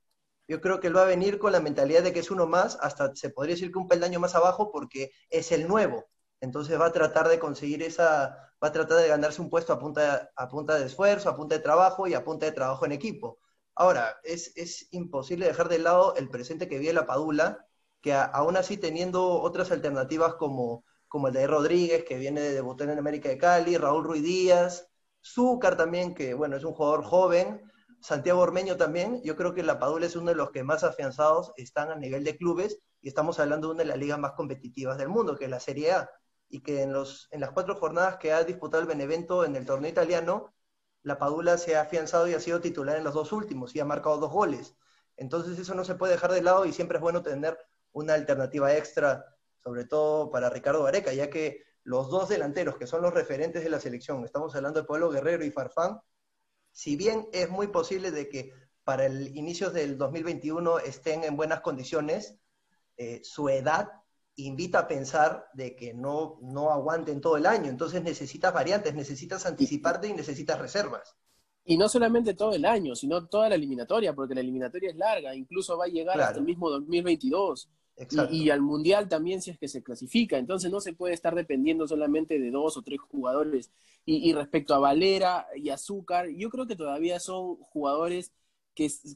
Yo 0.47 0.63
creo 0.63 0.81
que 0.81 0.87
él 0.87 0.97
va 0.97 1.03
a 1.03 1.07
venir 1.07 1.39
con 1.39 1.53
la 1.53 1.61
mentalidad 1.61 2.03
de 2.03 2.13
que 2.13 2.21
es 2.21 2.31
uno 2.31 2.47
más, 2.47 2.79
hasta 2.81 3.15
se 3.15 3.29
podría 3.29 3.55
decir 3.55 3.71
que 3.71 3.79
un 3.79 3.89
peldaño 3.89 4.19
más 4.19 4.35
abajo, 4.35 4.71
porque 4.71 5.11
es 5.29 5.53
el 5.53 5.69
nuevo. 5.69 6.07
Entonces 6.41 6.81
va 6.81 6.87
a 6.87 6.93
tratar 6.93 7.29
de 7.29 7.39
conseguir 7.39 7.83
esa, 7.83 8.53
va 8.63 8.69
a 8.69 8.73
tratar 8.73 8.99
de 8.99 9.09
ganarse 9.09 9.43
un 9.43 9.51
puesto 9.51 9.73
a 9.73 9.79
punta, 9.79 10.31
a 10.37 10.49
punta 10.49 10.77
de 10.79 10.87
esfuerzo, 10.87 11.29
a 11.29 11.37
punta 11.37 11.57
de 11.57 11.63
trabajo 11.63 12.07
y 12.07 12.15
a 12.15 12.25
punta 12.25 12.47
de 12.47 12.53
trabajo 12.53 12.85
en 12.87 12.93
equipo. 12.93 13.39
Ahora, 13.75 14.17
es, 14.25 14.53
es 14.57 14.89
imposible 14.93 15.47
dejar 15.47 15.69
de 15.69 15.79
lado 15.79 16.15
el 16.17 16.29
presente 16.31 16.69
que 16.69 16.79
vive 16.79 16.93
la 16.93 17.07
Padula, 17.07 17.67
que 18.01 18.13
a- 18.13 18.25
aún 18.25 18.57
así 18.57 18.77
teniendo 18.77 19.41
otras 19.41 19.71
alternativas 19.71 20.35
como, 20.35 20.85
como 21.09 21.29
el 21.29 21.35
de 21.35 21.47
Rodríguez, 21.47 22.05
que 22.05 22.19
viene 22.19 22.41
de 22.41 22.53
debutar 22.55 22.89
en 22.91 22.99
América 22.99 23.29
de 23.29 23.39
Cali, 23.39 23.77
Raúl 23.77 24.05
Ruiz 24.05 24.23
Díaz, 24.23 24.89
Zúcar 25.25 25.77
también, 25.77 26.15
que 26.15 26.35
bueno, 26.35 26.57
es 26.57 26.65
un 26.65 26.73
jugador 26.75 27.05
joven, 27.05 27.63
Santiago 28.01 28.41
Ormeño 28.41 28.77
también, 28.77 29.21
yo 29.25 29.37
creo 29.37 29.55
que 29.55 29.63
la 29.63 29.79
Padula 29.79 30.07
es 30.07 30.17
uno 30.17 30.31
de 30.31 30.37
los 30.37 30.51
que 30.51 30.63
más 30.65 30.85
afianzados 30.85 31.53
están 31.57 31.91
a 31.91 31.97
nivel 31.97 32.25
de 32.25 32.37
clubes 32.37 32.81
y 33.01 33.09
estamos 33.09 33.39
hablando 33.41 33.69
de 33.69 33.75
una 33.75 33.83
de 33.83 33.89
las 33.89 33.99
ligas 33.99 34.19
más 34.19 34.33
competitivas 34.33 34.99
del 34.99 35.09
mundo, 35.09 35.37
que 35.37 35.45
es 35.47 35.51
la 35.51 35.61
Serie 35.61 35.93
A, 35.93 36.11
y 36.49 36.61
que 36.61 36.83
en, 36.83 36.93
los, 36.93 37.29
en 37.31 37.41
las 37.41 37.51
cuatro 37.51 37.77
jornadas 37.77 38.17
que 38.17 38.33
ha 38.33 38.45
disputado 38.45 38.83
el 38.83 38.89
Benevento 38.89 39.45
en 39.45 39.57
el 39.57 39.67
torneo 39.67 39.91
italiano, 39.91 40.55
la 41.03 41.19
Padula 41.19 41.59
se 41.59 41.77
ha 41.77 41.83
afianzado 41.83 42.29
y 42.29 42.35
ha 42.35 42.41
sido 42.41 42.61
titular 42.61 42.97
en 42.97 43.05
los 43.05 43.15
dos 43.15 43.33
últimos 43.33 43.75
y 43.75 43.81
ha 43.81 43.85
marcado 43.85 44.19
dos 44.19 44.33
goles. 44.33 44.77
Entonces 45.17 45.59
eso 45.59 45.75
no 45.75 45.85
se 45.85 45.95
puede 45.95 46.13
dejar 46.13 46.33
de 46.33 46.43
lado 46.43 46.65
y 46.65 46.73
siempre 46.73 46.99
es 46.99 47.03
bueno 47.03 47.23
tener 47.23 47.59
una 47.93 48.15
alternativa 48.15 48.75
extra, 48.75 49.25
sobre 49.63 49.85
todo 49.85 50.31
para 50.31 50.51
Ricardo 50.51 50.85
Gareca, 50.85 51.13
ya 51.13 51.31
que 51.31 51.65
los 51.83 52.11
dos 52.11 52.29
delanteros 52.29 52.77
que 52.77 52.87
son 52.87 53.03
los 53.03 53.15
referentes 53.15 53.65
de 53.65 53.71
la 53.71 53.81
selección, 53.81 54.25
estamos 54.25 54.55
hablando 54.55 54.81
de 54.81 54.87
Pablo 54.87 55.11
Guerrero 55.11 55.45
y 55.45 55.51
Farfán, 55.51 56.01
si 56.71 56.97
bien 56.97 57.29
es 57.33 57.49
muy 57.49 57.69
posible 57.69 58.11
de 58.11 58.29
que 58.29 58.53
para 58.85 59.07
el 59.07 59.37
inicio 59.37 59.71
del 59.71 59.99
2021 59.99 60.79
estén 60.81 61.25
en 61.25 61.37
buenas 61.37 61.61
condiciones, 61.61 62.37
eh, 62.97 63.21
su 63.25 63.49
edad 63.49 63.91
invita 64.39 64.81
a 64.81 64.89
pensar 64.89 65.47
de 65.55 65.77
que 65.77 65.95
no, 65.95 66.39
no 66.43 66.71
aguanten 66.71 67.21
todo 67.21 67.37
el 67.37 67.47
año. 67.47 67.71
Entonces 67.71 68.03
necesitas 68.03 68.53
variantes, 68.55 68.95
necesitas 68.95 69.47
anticiparte 69.47 70.09
y 70.09 70.15
necesitas 70.15 70.59
reservas. 70.59 71.17
Y 71.65 71.77
no 71.77 71.89
solamente 71.89 72.35
todo 72.35 72.55
el 72.55 72.65
año, 72.65 72.95
sino 72.95 73.27
toda 73.27 73.49
la 73.51 73.55
eliminatoria, 73.57 74.15
porque 74.15 74.35
la 74.35 74.41
eliminatoria 74.41 74.91
es 74.91 74.97
larga, 74.97 75.35
incluso 75.35 75.77
va 75.77 75.85
a 75.85 75.89
llegar 75.89 76.15
Claro. 76.15 76.29
hasta 76.29 76.39
el 76.41 76.47
mismo 76.47 76.71
2022. 76.71 77.69
Exacto. 77.97 78.33
Y, 78.35 78.45
y 78.45 78.51
al 78.51 78.63
Mundial 78.63 79.09
también 79.09 79.43
si 79.43 79.51
es 79.51 79.59
que 79.59 79.69
se 79.69 79.83
clasifica. 79.83 80.39
Entonces 80.39 80.71
no 80.71 80.81
se 80.81 80.95
puede 80.95 81.15
estar 81.15 81.35
dependiendo 81.35 81.87
solamente 81.87 82.39
de 82.39 82.51
dos 82.51 82.77
o 82.77 82.83
tres 82.83 83.01
jugadores. 83.01 83.71
Y, 84.07 84.31
y 84.31 84.33
respecto 84.33 84.75
a 84.75 84.79
Valera 84.79 85.47
y 85.57 85.69
Azúcar, 85.71 86.29
yo 86.31 86.49
creo 86.49 86.67
que 86.67 86.77
todavía 86.77 87.21
son 87.21 87.57
jugadores 87.57 88.33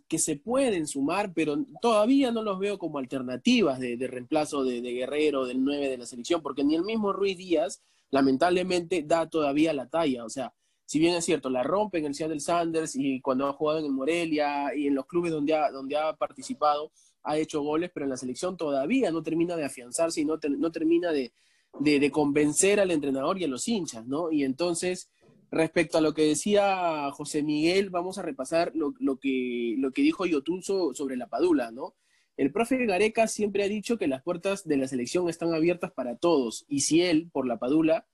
que, 0.08 0.18
se 0.18 0.36
pueden 0.36 0.88
sumar, 0.88 1.32
pero 1.32 1.56
todavía 1.80 2.32
no 2.32 2.42
los 2.42 2.58
veo 2.58 2.78
como 2.78 2.98
alternativas 2.98 3.78
de, 3.78 3.96
de 3.96 4.06
reemplazo 4.08 4.64
de, 4.64 4.80
de 4.80 4.92
Guerrero, 4.92 5.46
del 5.46 5.62
9 5.62 5.88
de 5.88 5.98
la 5.98 6.06
selección, 6.06 6.42
porque 6.42 6.64
ni 6.64 6.74
el 6.74 6.82
mismo 6.82 7.12
Ruiz 7.12 7.38
Díaz, 7.38 7.80
lamentablemente, 8.10 9.04
da 9.04 9.28
todavía 9.28 9.72
la 9.72 9.88
talla. 9.88 10.24
O 10.24 10.28
sea, 10.28 10.52
si 10.84 10.98
bien 10.98 11.14
es 11.14 11.24
cierto, 11.24 11.48
la 11.48 11.62
rompe 11.62 11.98
en 11.98 12.06
el 12.06 12.14
Seattle 12.14 12.40
Sanders 12.40 12.96
y 12.96 13.20
cuando 13.20 13.46
ha 13.46 13.52
jugado 13.52 13.78
en 13.78 13.84
el 13.84 13.92
Morelia 13.92 14.74
y 14.74 14.88
en 14.88 14.96
los 14.96 15.06
clubes 15.06 15.30
donde 15.30 15.54
ha, 15.54 15.70
donde 15.70 15.96
ha 15.96 16.16
participado, 16.16 16.90
ha 17.22 17.38
hecho 17.38 17.62
goles, 17.62 17.92
pero 17.94 18.04
en 18.04 18.10
la 18.10 18.16
selección 18.16 18.56
todavía 18.56 19.12
no 19.12 19.22
termina 19.22 19.54
de 19.54 19.64
afianzarse 19.64 20.22
y 20.22 20.24
no, 20.24 20.40
no 20.58 20.72
termina 20.72 21.12
de, 21.12 21.32
de, 21.78 22.10
convencer 22.10 22.80
al 22.80 22.90
entrenador 22.90 23.38
y 23.38 23.44
a 23.44 23.48
los 23.48 23.68
hinchas, 23.68 24.06
¿no? 24.06 24.32
Y 24.32 24.42
entonces, 24.42 25.08
respecto 25.52 25.98
a 25.98 26.00
lo 26.00 26.14
que 26.14 26.22
decía 26.22 27.10
José 27.12 27.42
Miguel, 27.42 27.90
vamos 27.90 28.18
a 28.18 28.22
repasar 28.22 28.72
lo, 28.74 28.94
lo 28.98 29.18
que, 29.18 29.76
lo 29.78 29.92
que 29.92 30.02
dijo 30.02 30.24
Yotunzo 30.24 30.94
sobre 30.94 31.16
la 31.16 31.28
Padula, 31.28 31.70
¿no? 31.70 31.94
El 32.38 32.50
profe 32.50 32.86
Gareca 32.86 33.28
siempre 33.28 33.62
ha 33.62 33.68
dicho 33.68 33.98
que 33.98 34.08
las 34.08 34.22
puertas 34.22 34.66
de 34.66 34.78
la 34.78 34.88
selección 34.88 35.28
están 35.28 35.52
abiertas 35.52 35.92
para 35.92 36.16
todos 36.16 36.64
y 36.66 36.80
si 36.80 37.02
él, 37.02 37.28
por 37.30 37.46
la 37.46 37.58
Padula, 37.58 38.06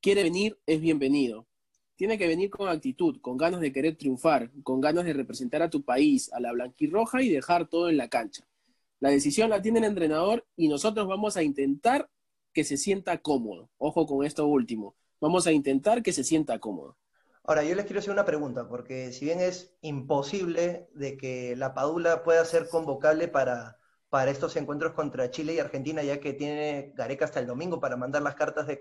quiere 0.00 0.22
venir, 0.22 0.56
es 0.66 0.80
bienvenido. 0.80 1.48
Tiene 1.96 2.16
que 2.16 2.28
venir 2.28 2.50
con 2.50 2.68
actitud, 2.68 3.20
con 3.20 3.36
ganas 3.36 3.60
de 3.60 3.72
querer 3.72 3.96
triunfar, 3.96 4.52
con 4.62 4.80
ganas 4.80 5.04
de 5.04 5.12
representar 5.12 5.62
a 5.62 5.70
tu 5.70 5.82
país, 5.82 6.32
a 6.32 6.38
la 6.38 6.52
blanquirroja 6.52 7.22
y 7.22 7.28
dejar 7.28 7.68
todo 7.68 7.90
en 7.90 7.96
la 7.96 8.08
cancha. 8.08 8.46
La 9.00 9.10
decisión 9.10 9.50
la 9.50 9.60
tiene 9.60 9.80
el 9.80 9.86
entrenador 9.86 10.46
y 10.56 10.68
nosotros 10.68 11.08
vamos 11.08 11.36
a 11.36 11.42
intentar 11.42 12.08
que 12.52 12.62
se 12.62 12.76
sienta 12.76 13.18
cómodo. 13.18 13.68
Ojo 13.78 14.06
con 14.06 14.24
esto 14.24 14.46
último. 14.46 14.94
Vamos 15.24 15.46
a 15.46 15.52
intentar 15.52 16.02
que 16.02 16.12
se 16.12 16.22
sienta 16.22 16.58
cómodo. 16.58 16.98
Ahora, 17.44 17.64
yo 17.64 17.74
les 17.74 17.86
quiero 17.86 18.00
hacer 18.00 18.12
una 18.12 18.26
pregunta, 18.26 18.68
porque 18.68 19.10
si 19.10 19.24
bien 19.24 19.40
es 19.40 19.74
imposible 19.80 20.90
de 20.92 21.16
que 21.16 21.56
la 21.56 21.72
Padula 21.72 22.22
pueda 22.22 22.44
ser 22.44 22.68
convocable 22.68 23.26
para, 23.28 23.78
para 24.10 24.30
estos 24.30 24.54
encuentros 24.56 24.92
contra 24.92 25.30
Chile 25.30 25.54
y 25.54 25.60
Argentina, 25.60 26.02
ya 26.02 26.20
que 26.20 26.34
tiene 26.34 26.92
Gareca 26.94 27.24
hasta 27.24 27.40
el 27.40 27.46
domingo 27.46 27.80
para 27.80 27.96
mandar 27.96 28.20
las 28.20 28.34
cartas 28.34 28.66
de, 28.66 28.78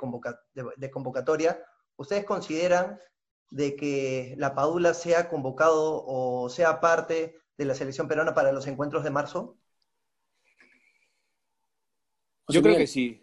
de, 0.76 0.92
convocatoria, 0.92 1.64
¿ustedes 1.96 2.26
consideran 2.26 3.00
de 3.50 3.78
que 3.78 4.36
la 4.38 4.54
Padula 4.54 4.94
sea 4.94 5.30
convocado 5.30 6.04
o 6.06 6.50
sea 6.50 6.82
parte 6.82 7.38
de 7.58 7.64
la 7.64 7.74
selección 7.74 8.10
peruana 8.10 8.34
para 8.34 8.52
los 8.52 8.68
encuentros 8.68 9.06
de 9.06 9.12
marzo? 9.12 9.58
Yo 12.50 12.62
creo 12.62 12.76
que 12.76 12.88
sí. 12.88 13.23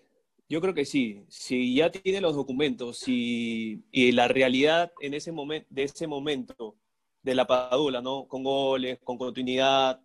Yo 0.50 0.61
creo 0.61 0.75
que 0.75 0.85
sí. 0.85 1.23
Si 1.28 1.76
ya 1.76 1.92
tiene 1.92 2.21
los 2.21 2.35
documentos 2.35 3.04
y, 3.07 3.83
la 3.92 4.26
realidad 4.26 4.92
en 5.00 5.14
ese 5.14 5.30
momento, 5.30 5.69
de 5.71 5.85
ese 5.85 6.09
momento 6.09 6.76
de 7.23 7.37
la 7.37 7.47
Padula, 7.47 8.02
¿no? 8.02 8.26
Con 8.26 8.42
goles, 8.42 8.99
con 9.04 9.16
continuidad 9.16 10.02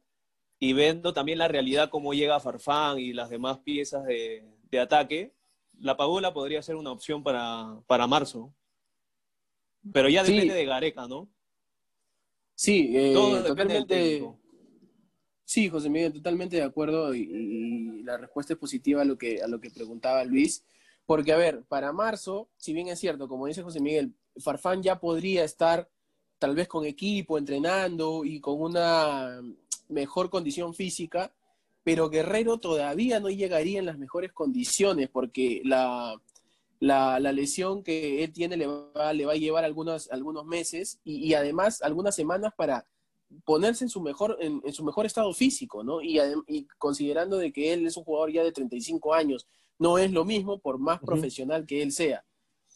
y 0.59 0.73
viendo 0.73 1.13
también 1.13 1.39
la 1.39 1.47
realidad 1.47 1.89
cómo 1.89 2.13
llega 2.13 2.39
Farfán 2.39 2.99
y 2.99 3.11
las 3.11 3.31
demás 3.31 3.57
piezas 3.59 4.05
de, 4.05 4.45
ataque, 4.79 5.33
la 5.79 5.97
Padula 5.97 6.31
podría 6.33 6.61
ser 6.61 6.75
una 6.75 6.91
opción 6.91 7.23
para, 7.23 7.79
para 7.87 8.05
marzo. 8.05 8.53
Pero 9.93 10.09
ya 10.09 10.23
depende 10.23 10.53
de 10.53 10.65
Gareca, 10.65 11.07
¿no? 11.07 11.27
Sí, 12.53 12.91
eh, 12.95 13.13
Todo 13.13 13.43
totalmente. 13.43 14.21
Sí, 15.45 15.69
José 15.69 15.89
Miguel, 15.89 16.11
totalmente 16.11 16.57
de 16.57 16.63
acuerdo 16.63 17.13
y, 17.13 18.01
la 18.03 18.17
respuesta 18.17 18.53
es 18.53 18.59
positiva 18.59 19.01
a 19.01 19.05
lo, 19.05 19.17
que, 19.17 19.41
a 19.41 19.47
lo 19.47 19.59
que 19.59 19.71
preguntaba 19.71 20.23
Luis. 20.23 20.63
Porque, 21.05 21.31
a 21.31 21.37
ver, 21.37 21.63
para 21.67 21.93
marzo, 21.93 22.49
si 22.57 22.73
bien 22.73 22.87
es 22.87 22.99
cierto, 22.99 23.27
como 23.27 23.45
dice 23.45 23.61
José 23.61 23.79
Miguel, 23.79 24.13
Farfán 24.37 24.81
ya 24.81 24.99
podría 24.99 25.43
estar 25.43 25.89
tal 26.39 26.55
vez 26.55 26.67
con 26.67 26.85
equipo, 26.85 27.37
entrenando 27.37 28.25
y 28.25 28.39
con 28.39 28.61
una 28.61 29.39
mejor 29.87 30.29
condición 30.29 30.73
física, 30.73 31.31
pero 31.83 32.09
Guerrero 32.09 32.57
todavía 32.57 33.19
no 33.19 33.29
llegaría 33.29 33.79
en 33.79 33.85
las 33.85 33.97
mejores 33.97 34.33
condiciones 34.33 35.09
porque 35.09 35.61
la, 35.63 36.19
la, 36.79 37.19
lesión 37.31 37.83
que 37.83 38.23
él 38.23 38.33
tiene 38.33 38.57
le 38.57 38.67
va, 38.67 39.13
le 39.13 39.25
va 39.25 39.33
a 39.33 39.37
llevar 39.37 39.63
algunos, 39.63 40.11
algunos 40.11 40.45
meses 40.45 40.99
y, 41.03 41.33
además 41.33 41.81
algunas 41.81 42.15
semanas 42.15 42.53
para 42.55 42.85
ponerse 43.43 43.83
en 43.83 43.89
su 43.89 44.01
mejor, 44.01 44.37
en, 44.39 44.61
su 44.73 44.83
mejor 44.83 45.05
estado 45.05 45.33
físico, 45.33 45.83
¿no? 45.83 46.01
Y, 46.01 46.19
considerando 46.77 47.37
de 47.37 47.51
que 47.51 47.73
él 47.73 47.85
es 47.85 47.97
un 47.97 48.03
jugador 48.03 48.31
ya 48.31 48.43
de 48.43 48.51
35 48.51 49.13
años, 49.13 49.47
no 49.77 49.97
es 49.97 50.11
lo 50.11 50.25
mismo 50.25 50.59
por 50.59 50.79
más 50.79 50.99
profesional 50.99 51.65
que 51.65 51.81
él 51.81 51.91
sea. 51.91 52.23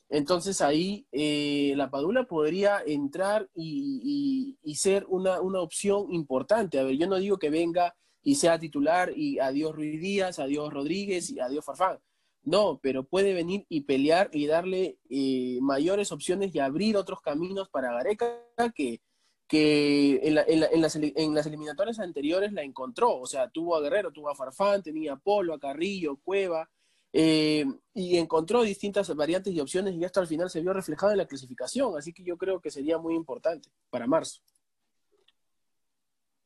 Entonces 0.10 0.60
ahí 0.62 1.06
eh, 1.12 1.74
la 1.75 1.92
Padula 1.92 2.25
podría 2.25 2.82
entrar 2.86 3.50
y, 3.54 4.58
ser 4.75 5.06
una, 5.10 5.42
una, 5.42 5.62
opción 5.62 6.12
importante. 6.12 6.80
A 6.80 6.84
ver, 6.84 6.98
yo 6.98 7.08
no 7.08 7.18
digo 7.18 7.38
que 7.38 7.50
venga 7.50 7.96
y 8.24 8.36
sea 8.36 8.60
titular 8.60 9.12
y 9.16 9.39
adiós 9.39 9.75
Ruiz 9.75 10.00
Díaz, 10.01 10.39
adiós 10.39 10.74
Rodríguez 10.74 11.30
y 11.30 11.39
adiós 11.39 11.66
Farfán. 11.66 12.00
No, 12.44 12.80
pero 12.82 13.04
puede 13.04 13.34
venir 13.34 13.66
y 13.70 13.82
pelear 13.82 14.30
y 14.34 14.48
darle 14.48 14.98
eh, 15.10 15.60
mayores 15.62 16.12
opciones 16.12 16.56
y 16.56 16.60
abrir 16.60 16.96
otros 16.98 17.22
caminos 17.22 17.70
para 17.70 17.94
Gareca 17.94 18.39
que, 18.74 19.01
que 19.50 20.20
en, 20.22 20.36
las, 20.36 20.96
eliminatorias 20.96 21.98
anteriores 21.98 22.53
la 22.53 22.62
encontró. 22.62 23.18
O 23.20 23.25
sea, 23.25 23.50
tuvo 23.50 23.75
a 23.75 23.82
Guerrero, 23.82 24.12
tuvo 24.12 24.29
a 24.29 24.36
Farfán, 24.36 24.84
tenía 24.84 25.13
a 25.13 25.15
Polo, 25.18 25.56
a 25.56 25.60
Carrillo, 25.60 26.18
Cueva, 26.24 26.70
eh, 27.12 27.65
y 27.96 28.18
encontró 28.18 28.62
distintas 28.62 29.13
variantes 29.15 29.51
y 29.51 29.60
opciones 29.60 29.96
y 29.96 30.03
esto 30.03 30.20
al 30.20 30.27
final 30.27 30.51
se 30.51 30.62
vio 30.62 30.72
reflejado 30.72 31.13
en 31.13 31.18
la 31.18 31.25
clasificación. 31.25 31.98
Así 31.98 32.13
que 32.13 32.24
yo 32.24 32.38
creo 32.38 32.62
que 32.62 32.70
sería 32.70 33.00
muy 33.00 33.15
importante 33.15 33.70
para 33.89 34.06
marzo. 34.06 34.39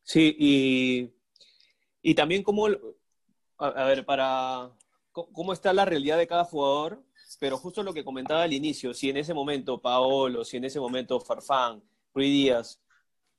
Sí, 0.03 0.33
y, 0.39 1.13
y 2.01 2.15
también 2.15 2.41
cómo, 2.41 2.67
a, 3.57 3.83
ver, 3.83 4.05
para 4.05 4.71
cómo 5.11 5.51
está 5.51 5.73
la 5.73 5.83
realidad 5.83 6.17
de 6.17 6.27
cada 6.27 6.45
jugador, 6.45 7.03
pero 7.37 7.57
justo 7.57 7.83
lo 7.83 7.93
que 7.93 8.05
comentaba 8.05 8.43
al 8.43 8.53
inicio, 8.53 8.93
si 8.93 9.09
en 9.09 9.17
ese 9.17 9.33
momento 9.33 9.81
Paolo, 9.81 10.45
si 10.45 10.55
en 10.55 10.63
ese 10.63 10.79
momento 10.79 11.19
Farfán, 11.19 11.83
Ruiz 12.13 12.31
Díaz, 12.31 12.82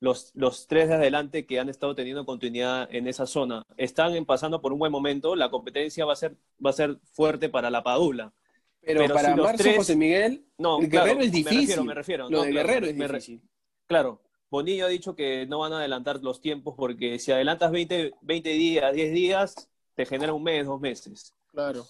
los, 0.05 0.33
los 0.35 0.67
tres 0.67 0.89
de 0.89 0.95
adelante 0.95 1.47
que 1.47 1.59
han 1.59 1.71
estado 1.71 1.95
teniendo 1.95 2.27
continuidad 2.27 2.87
en 2.95 3.09
esa 3.09 3.27
zona 3.27 3.67
están 3.79 4.23
pasando 4.27 4.61
por 4.61 4.71
un 4.75 4.79
buen 4.79 4.93
momento, 4.93 5.35
la 5.35 5.51
competencia 5.51 6.05
va 6.05 6.13
a 6.13 6.17
ser, 6.17 6.37
va 6.65 6.71
a 6.71 6.75
ser 6.75 6.99
fuerte 7.13 7.49
para 7.49 7.71
la 7.71 7.83
Padula. 7.83 8.35
Pero, 8.83 9.09
para 9.15 9.35
Marzo, 9.35 9.65
José 9.77 9.97
Miguel, 9.97 10.45
no, 10.59 10.79
el 10.79 10.91
Guerrero 10.91 11.21
es 11.23 11.33
difícil. 11.33 11.83
Me 11.85 11.95
refiero, 11.95 12.29
Lo 12.29 12.43
de 12.43 12.53
Guerrero 12.53 12.87
es 12.87 12.95
difícil. 12.95 13.41
Claro, 13.87 14.21
Bonillo 14.51 14.85
ha 14.85 14.91
dicho 14.91 15.17
que 15.17 15.47
no 15.47 15.61
van 15.61 15.73
a 15.73 15.79
adelantar 15.79 16.23
los 16.23 16.43
tiempos 16.43 16.75
porque 16.77 17.19
si 17.19 17.33
adelantas 17.33 17.73
20, 17.73 18.13
20 18.21 18.51
días, 18.51 18.93
10 18.93 19.15
días, 19.15 19.71
te 19.95 20.05
genera 20.05 20.35
un 20.35 20.43
mes, 20.43 20.67
dos 20.67 20.81
meses. 20.83 21.35
Claro. 21.47 21.87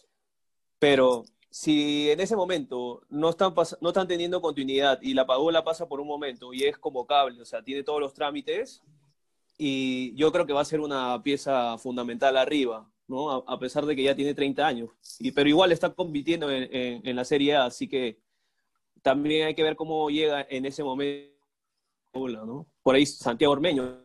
Pero 0.78 1.25
si 1.54 2.11
en 2.11 2.18
ese 2.18 2.34
momento 2.34 3.02
no 3.11 3.30
están, 3.30 3.54
no 3.80 3.90
están 3.90 4.08
teniendo 4.08 4.42
continuidad 4.42 4.99
y 5.00 5.14
la 5.14 5.25
Padula 5.25 5.62
pasa 5.62 5.87
por 5.87 6.00
un 6.00 6.08
momento 6.08 6.52
y 6.52 6.64
es 6.64 6.76
convocable, 6.78 7.40
o 7.40 7.44
sea, 7.44 7.62
tiene 7.62 7.84
todos 7.84 8.00
los 8.00 8.12
trámites, 8.12 8.82
y 9.56 10.12
yo 10.16 10.32
creo 10.32 10.46
que 10.46 10.52
va 10.52 10.62
a 10.62 10.64
ser 10.64 10.80
una 10.80 11.23
pieza 11.23 11.78
fundamental 11.78 12.37
arriba, 12.37 12.90
¿no? 13.06 13.30
A, 13.30 13.56
pesar 13.61 13.87
de 13.87 13.94
que 13.94 14.02
ya 14.02 14.16
tiene 14.16 14.34
30 14.34 14.66
años. 14.66 14.90
Y, 15.20 15.30
pero 15.30 15.49
igual 15.49 15.70
está 15.70 15.94
compitiendo 15.94 16.50
en, 16.50 17.14
la 17.14 17.25
Serie 17.25 17.54
A, 17.54 17.66
así 17.66 17.88
que 17.88 18.18
también 19.00 19.46
hay 19.46 19.54
que 19.54 19.62
ver 19.62 19.76
cómo 19.76 20.11
llega 20.11 20.44
en 20.50 20.66
ese 20.66 20.82
momento. 20.82 21.37
Por 22.82 22.96
ahí 22.96 23.06
Santiago 23.06 23.52
Ormeño, 23.52 24.04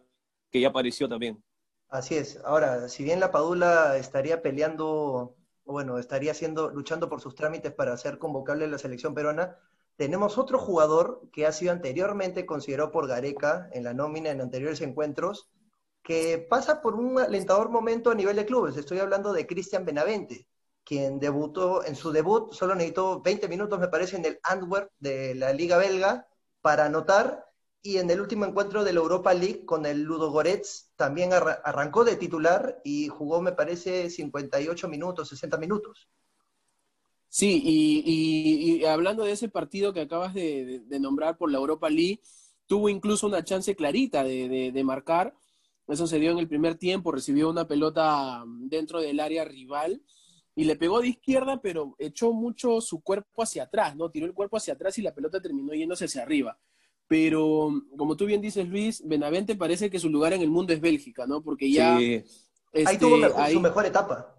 que 0.52 0.62
ya 0.62 0.68
apareció 0.68 1.10
también. 1.10 1.44
Así 1.88 2.14
es. 2.14 2.40
Ahora, 2.46 2.88
si 2.90 3.04
bien 3.04 3.20
la 3.20 3.32
Padula 3.32 3.98
estaría 3.98 4.44
peleando 4.44 5.36
bueno, 5.72 6.00
estaría 6.00 6.32
haciendo, 6.32 6.70
luchando 6.70 7.10
por 7.10 7.22
sus 7.22 7.36
trámites 7.36 7.72
para 7.74 7.96
ser 7.98 8.18
convocable 8.18 8.66
en 8.66 8.72
la 8.72 8.78
selección 8.78 9.14
peruana. 9.14 9.58
Tenemos 9.96 10.38
otro 10.38 10.58
jugador 10.58 11.30
que 11.32 11.46
ha 11.46 11.52
sido 11.52 11.72
anteriormente 11.72 12.46
considerado 12.46 12.92
por 12.92 13.08
Gareca 13.08 13.70
en 13.72 13.84
la 13.84 13.94
nómina 13.94 14.32
en 14.32 14.42
anteriores 14.42 14.82
encuentros, 14.82 15.50
que 16.02 16.40
pasa 16.50 16.82
por 16.82 16.96
un 16.96 17.20
alentador 17.20 17.70
momento 17.70 18.10
a 18.10 18.16
nivel 18.16 18.36
de 18.36 18.46
clubes. 18.46 18.78
Estoy 18.78 19.00
hablando 19.00 19.34
de 19.34 19.46
Cristian 19.46 19.86
Benavente, 19.86 20.48
quien 20.84 21.20
debutó 21.20 21.86
en 21.86 21.96
su 21.96 22.12
debut, 22.12 22.54
solo 22.54 22.74
necesitó 22.74 23.22
20 23.22 23.48
minutos, 23.48 23.80
me 23.80 23.90
parece, 23.90 24.16
en 24.16 24.26
el 24.26 24.40
Antwerp 24.44 24.90
de 25.00 25.36
la 25.36 25.54
Liga 25.54 25.78
Belga 25.78 26.26
para 26.62 26.86
anotar 26.86 27.49
y 27.82 27.98
en 27.98 28.10
el 28.10 28.20
último 28.20 28.46
encuentro 28.46 28.84
de 28.84 28.94
la 28.94 29.00
Europa 29.00 29.34
League 29.34 29.66
con 29.66 29.86
el 29.86 30.02
Ludo 30.04 30.32
Goretz 30.32 30.92
también 30.96 31.32
arrancó 31.34 32.04
de 32.04 32.18
titular 32.18 32.82
y 32.84 33.08
jugó, 33.08 33.42
me 33.42 33.54
parece, 33.54 34.10
58 34.10 34.88
minutos, 34.90 35.30
60 35.30 35.58
minutos. 35.58 36.10
Sí, 37.30 37.62
y, 37.64 38.86
hablando 38.86 39.24
de 39.24 39.34
ese 39.34 39.50
partido 39.50 39.94
que 39.94 40.02
acabas 40.02 40.34
de, 40.34 40.82
nombrar 41.00 41.38
por 41.38 41.52
la 41.52 41.60
Europa 41.60 41.90
League, 41.90 42.22
tuvo 42.66 42.90
incluso 42.90 43.28
una 43.28 43.44
chance 43.44 43.76
clarita 43.76 44.24
de, 44.24 44.82
marcar. 44.84 45.36
Eso 45.88 46.06
se 46.08 46.20
dio 46.20 46.32
en 46.32 46.40
el 46.40 46.48
primer 46.48 46.76
tiempo, 46.76 47.12
recibió 47.12 47.50
una 47.50 47.68
pelota 47.68 48.44
dentro 48.46 49.00
del 49.00 49.20
área 49.20 49.46
rival 49.46 50.02
y 50.56 50.66
le 50.66 50.76
pegó 50.76 51.02
de 51.02 51.10
izquierda, 51.10 51.62
pero 51.62 51.96
echó 51.98 52.34
mucho 52.34 52.82
su 52.82 53.02
cuerpo 53.02 53.44
hacia 53.44 53.64
atrás, 53.64 53.96
¿no? 53.96 54.12
Tiró 54.12 54.26
el 54.26 54.34
cuerpo 54.34 54.58
hacia 54.58 54.74
atrás 54.74 54.98
y 54.98 55.02
la 55.02 55.14
pelota 55.14 55.42
terminó 55.42 55.74
yéndose 55.74 56.06
hacia 56.06 56.24
arriba. 56.24 56.60
Pero, 57.10 57.72
como 57.98 58.16
tú 58.16 58.28
bien 58.28 58.40
dices, 58.40 58.68
Luis, 58.68 59.02
Benavente 59.04 59.56
parece 59.56 59.90
que 59.90 59.98
su 59.98 60.12
lugar 60.12 60.32
en 60.34 60.42
el 60.42 60.52
mundo 60.52 60.74
es 60.74 60.80
Bélgica, 60.80 61.26
¿no? 61.26 61.42
Porque 61.42 61.72
ya... 61.72 61.96
ahí 61.96 62.24
tuvo 63.00 63.26
este, 63.26 63.54
su 63.54 63.60
mejor 63.60 63.88
etapa. 63.88 64.36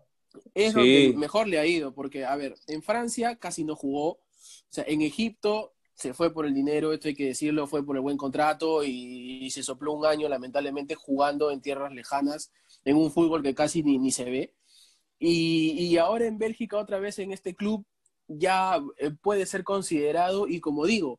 Es 0.55 0.73
lo 0.73 0.85
que 0.85 1.12
mejor 1.17 1.49
le 1.49 1.59
ha 1.59 1.67
ido, 1.67 1.93
porque, 1.93 2.25
a 2.25 2.37
ver, 2.37 2.55
en 2.69 2.81
Francia 2.81 3.35
casi 3.35 3.65
no 3.65 3.75
jugó. 3.75 4.11
O 4.11 4.21
sea, 4.69 4.85
en 4.87 5.03
Egipto 5.03 5.73
se 5.95 6.15
fue 6.15 6.33
por 6.33 6.47
el 6.47 6.55
dinero, 6.55 6.93
esto 6.93 7.09
hay 7.09 7.17
que 7.17 7.27
decirlo, 7.27 7.67
fue 7.67 7.85
por 7.85 7.97
el 7.97 8.03
buen 8.03 8.17
contrato 8.17 8.85
y, 8.85 9.50
se 9.50 9.65
sopló 9.65 9.93
un 9.93 10.07
año 10.07 10.29
lamentablemente 10.29 10.95
jugando 10.95 11.50
en 11.50 11.61
tierras 11.61 11.93
lejanas, 11.93 12.53
en 12.85 12.97
un 12.97 13.11
fútbol 13.11 13.43
que 13.43 13.53
casi 13.53 13.83
ni, 13.83 13.99
ni 13.99 14.12
se 14.12 14.27
ve. 14.27 14.55
Y, 15.19 15.73
y, 15.73 15.99
ahora 15.99 16.27
en 16.27 16.39
Bélgica 16.39 16.79
otra 16.79 17.00
vez 17.00 17.19
en 17.19 17.33
este 17.33 17.57
club 17.57 17.85
ya 18.29 18.81
eh, 18.99 19.11
puede 19.11 19.45
ser 19.45 19.65
considerado 19.65 20.47
y 20.47 20.61
como 20.61 20.87
digo, 20.87 21.19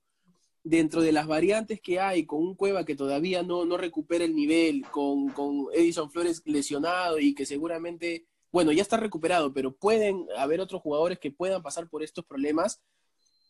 dentro 0.64 1.02
de 1.02 1.12
las 1.12 1.28
variantes 1.28 1.82
que 1.82 2.00
hay, 2.00 2.26
con 2.26 2.40
un 2.42 2.56
Cueva 2.56 2.86
que 2.86 2.96
todavía 2.96 3.44
no, 3.44 3.66
no 3.66 3.78
recupera 3.78 4.26
el 4.26 4.36
nivel, 4.36 4.86
con, 4.92 5.30
con 5.30 5.68
Edison 5.74 6.12
Flores 6.12 6.42
lesionado 6.46 7.20
y 7.20 7.34
que 7.34 7.46
seguramente, 7.46 8.26
bueno, 8.52 8.72
ya 8.72 8.82
está 8.82 8.98
recuperado, 8.98 9.54
pero 9.54 9.76
pueden 9.76 10.28
haber 10.38 10.62
otros 10.62 10.82
jugadores 10.82 11.20
que 11.20 11.32
puedan 11.32 11.62
pasar 11.62 11.90
por 11.90 12.04
estos 12.04 12.26
problemas 12.26 12.82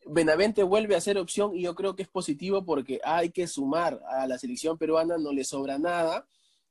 Benavente 0.06 0.63
vuelve 0.63 0.96
a 0.96 1.01
ser 1.01 1.18
opción 1.18 1.56
y 1.56 1.62
yo 1.62 1.75
creo 1.75 1.96
que 1.96 2.01
es 2.03 2.10
positivo 2.10 2.65
porque 2.65 3.00
hay 3.03 3.30
que 3.30 3.48
sumar 3.48 4.01
a 4.10 4.25
la 4.25 4.39
selección 4.39 4.77
peruana, 4.77 5.18
no 5.18 5.32
le 5.32 5.44
sobra 5.44 5.77
nada 5.77 6.25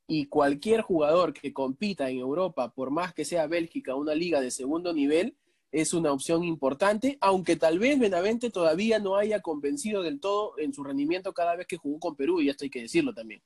y 0.08 0.26
cualquier 0.26 0.80
jugador 0.80 1.32
que 1.32 1.52
compita 1.52 2.10
en 2.10 2.18
Europa, 2.18 2.72
por 2.72 2.90
más 2.90 3.14
que 3.14 3.24
sea 3.24 3.46
Bélgica, 3.46 3.94
una 3.94 4.14
liga 4.14 4.40
de 4.40 4.50
segundo 4.50 4.92
nivel, 4.92 5.36
es 5.72 5.94
una 5.94 6.12
opción 6.12 6.42
importante, 6.44 7.16
aunque 7.20 7.56
tal 7.56 7.78
vez 7.78 7.98
Benavente 7.98 8.50
todavía 8.50 8.98
no 8.98 9.16
haya 9.16 9.40
convencido 9.40 10.02
del 10.02 10.20
todo 10.20 10.58
en 10.58 10.74
su 10.74 10.82
rendimiento 10.82 11.32
cada 11.32 11.54
vez 11.56 11.66
que 11.66 11.76
jugó 11.76 12.00
con 12.00 12.16
Perú, 12.16 12.40
y 12.40 12.48
esto 12.48 12.64
hay 12.64 12.70
que 12.70 12.82
decirlo 12.82 13.14
también. 13.14 13.42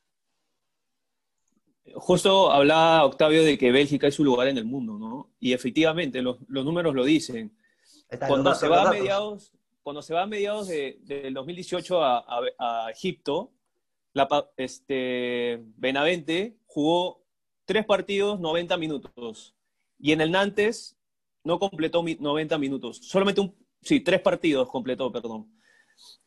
Justo 1.94 2.50
hablaba 2.50 3.04
Octavio 3.04 3.44
de 3.44 3.58
que 3.58 3.70
Bélgica 3.70 4.06
es 4.06 4.14
su 4.14 4.24
lugar 4.24 4.48
en 4.48 4.56
el 4.56 4.64
mundo, 4.64 4.98
¿no? 4.98 5.30
Y 5.38 5.52
efectivamente, 5.52 6.22
los, 6.22 6.38
números 6.48 6.94
lo 6.94 7.04
dicen. 7.04 7.54
Cuando 8.26 8.54
se 8.54 8.68
va 8.68 8.88
a 8.88 8.90
mediados, 8.90 9.52
cuando 9.82 10.00
se 10.00 10.14
va 10.14 10.22
a 10.22 10.26
mediados 10.26 10.68
de, 10.68 10.98
del 11.02 11.34
2018 11.34 12.02
a, 12.02 12.90
Egipto, 12.90 13.52
este, 14.56 15.62
Benavente 15.76 16.56
jugó 16.66 17.22
tres 17.66 17.84
partidos, 17.84 18.40
90 18.40 18.76
minutos. 18.78 19.54
Y 19.98 20.12
en 20.12 20.22
el 20.22 20.30
Nantes 20.30 20.96
no 21.44 21.58
completó 21.58 22.02
90 22.02 22.58
minutos. 22.58 22.98
Solamente 23.02 23.40
un, 23.40 23.54
sí, 23.82 24.00
tres 24.00 24.20
partidos 24.20 24.68
completó, 24.68 25.12
perdón. 25.12 25.50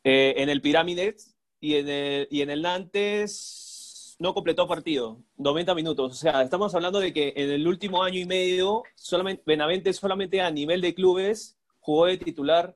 Eh, 0.03 0.35
en 0.37 0.49
el 0.49 0.61
Pirámides 0.61 1.35
y 1.59 1.75
en 1.75 1.89
el, 1.89 2.27
y 2.31 2.41
en 2.41 2.49
el 2.49 2.61
Nantes 2.61 4.15
no 4.19 4.33
completó 4.33 4.67
partido, 4.67 5.23
90 5.37 5.75
minutos. 5.75 6.11
O 6.11 6.15
sea, 6.15 6.41
estamos 6.41 6.73
hablando 6.75 6.99
de 6.99 7.13
que 7.13 7.33
en 7.35 7.51
el 7.51 7.67
último 7.67 8.03
año 8.03 8.19
y 8.19 8.25
medio, 8.25 8.83
solamente, 8.95 9.43
Benavente 9.45 9.91
solamente 9.93 10.41
a 10.41 10.49
nivel 10.51 10.81
de 10.81 10.95
clubes 10.95 11.57
jugó 11.79 12.05
de 12.05 12.17
titular 12.17 12.75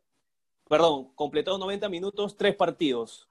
perdón, 0.71 1.11
completó 1.15 1.57
90 1.57 1.89
minutos, 1.89 2.37
tres 2.37 2.55
partidos, 2.55 3.27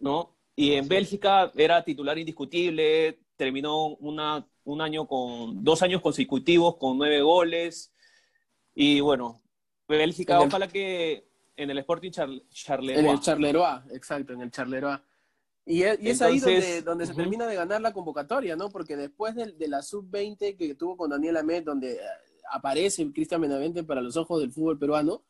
¿no? 0.00 0.34
Y 0.56 0.72
en 0.72 0.88
Bélgica 0.88 1.52
era 1.54 1.84
titular 1.84 2.18
indiscutible, 2.18 3.20
terminó 3.36 3.88
una, 3.96 4.48
un 4.64 4.80
año 4.80 5.06
con, 5.06 5.62
dos 5.62 5.82
años 5.82 6.00
consecutivos 6.00 6.76
con 6.76 6.98
nueve 6.98 7.20
goles. 7.22 7.92
Y 8.74 9.00
bueno, 9.00 9.40
Bélgica, 9.88 10.40
ojalá 10.40 10.68
que 10.68 11.28
en 11.56 11.70
el 11.70 11.78
Sporting 11.78 12.10
Charleroi. 12.10 12.98
En 12.98 13.06
el 13.06 13.20
Charleroi, 13.20 13.80
exacto, 13.92 14.32
en 14.32 14.42
el 14.42 14.50
Charleroi. 14.50 14.98
Y 15.64 15.82
es, 15.82 16.20
ahí 16.22 16.40
donde, 16.40 16.82
donde 16.82 17.06
se 17.06 17.14
termina 17.14 17.46
de 17.46 17.54
ganar 17.54 17.80
la 17.80 17.92
convocatoria, 17.92 18.56
¿no? 18.56 18.70
Porque 18.70 18.96
después 18.96 19.36
de, 19.36 19.52
de 19.52 19.68
la 19.68 19.82
sub-20 19.82 20.56
que 20.56 20.74
tuvo 20.74 20.96
con 20.96 21.10
Daniel 21.10 21.36
Amet, 21.36 21.64
donde 21.64 22.00
aparece 22.50 23.10
Cristian 23.12 23.40
Benavente 23.40 23.84
para 23.84 24.00
los 24.00 24.16
ojos 24.16 24.40
del 24.40 24.50
fútbol 24.50 24.78
peruano, 24.78 25.22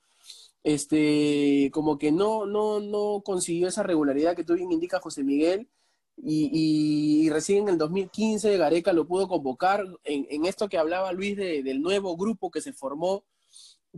este, 0.64 1.70
como 1.72 1.98
que 1.98 2.12
no, 2.12 2.46
no, 2.46 2.80
no 2.80 3.22
consiguió 3.24 3.68
esa 3.68 3.82
regularidad 3.82 4.36
que 4.36 4.44
tú 4.44 4.54
bien 4.54 4.72
indicas, 4.72 5.02
José 5.02 5.22
Miguel, 5.22 5.68
y, 6.16 7.28
recién 7.30 7.64
en 7.64 7.70
el 7.70 7.78
2015 7.78 8.56
Gareca 8.56 8.92
lo 8.92 9.06
pudo 9.06 9.26
convocar 9.28 9.84
en, 10.04 10.44
esto 10.46 10.68
que 10.68 10.78
hablaba 10.78 11.12
Luis 11.12 11.36
del 11.36 11.80
nuevo 11.82 12.16
grupo 12.16 12.50
que 12.50 12.60
se 12.60 12.72
formó 12.72 13.24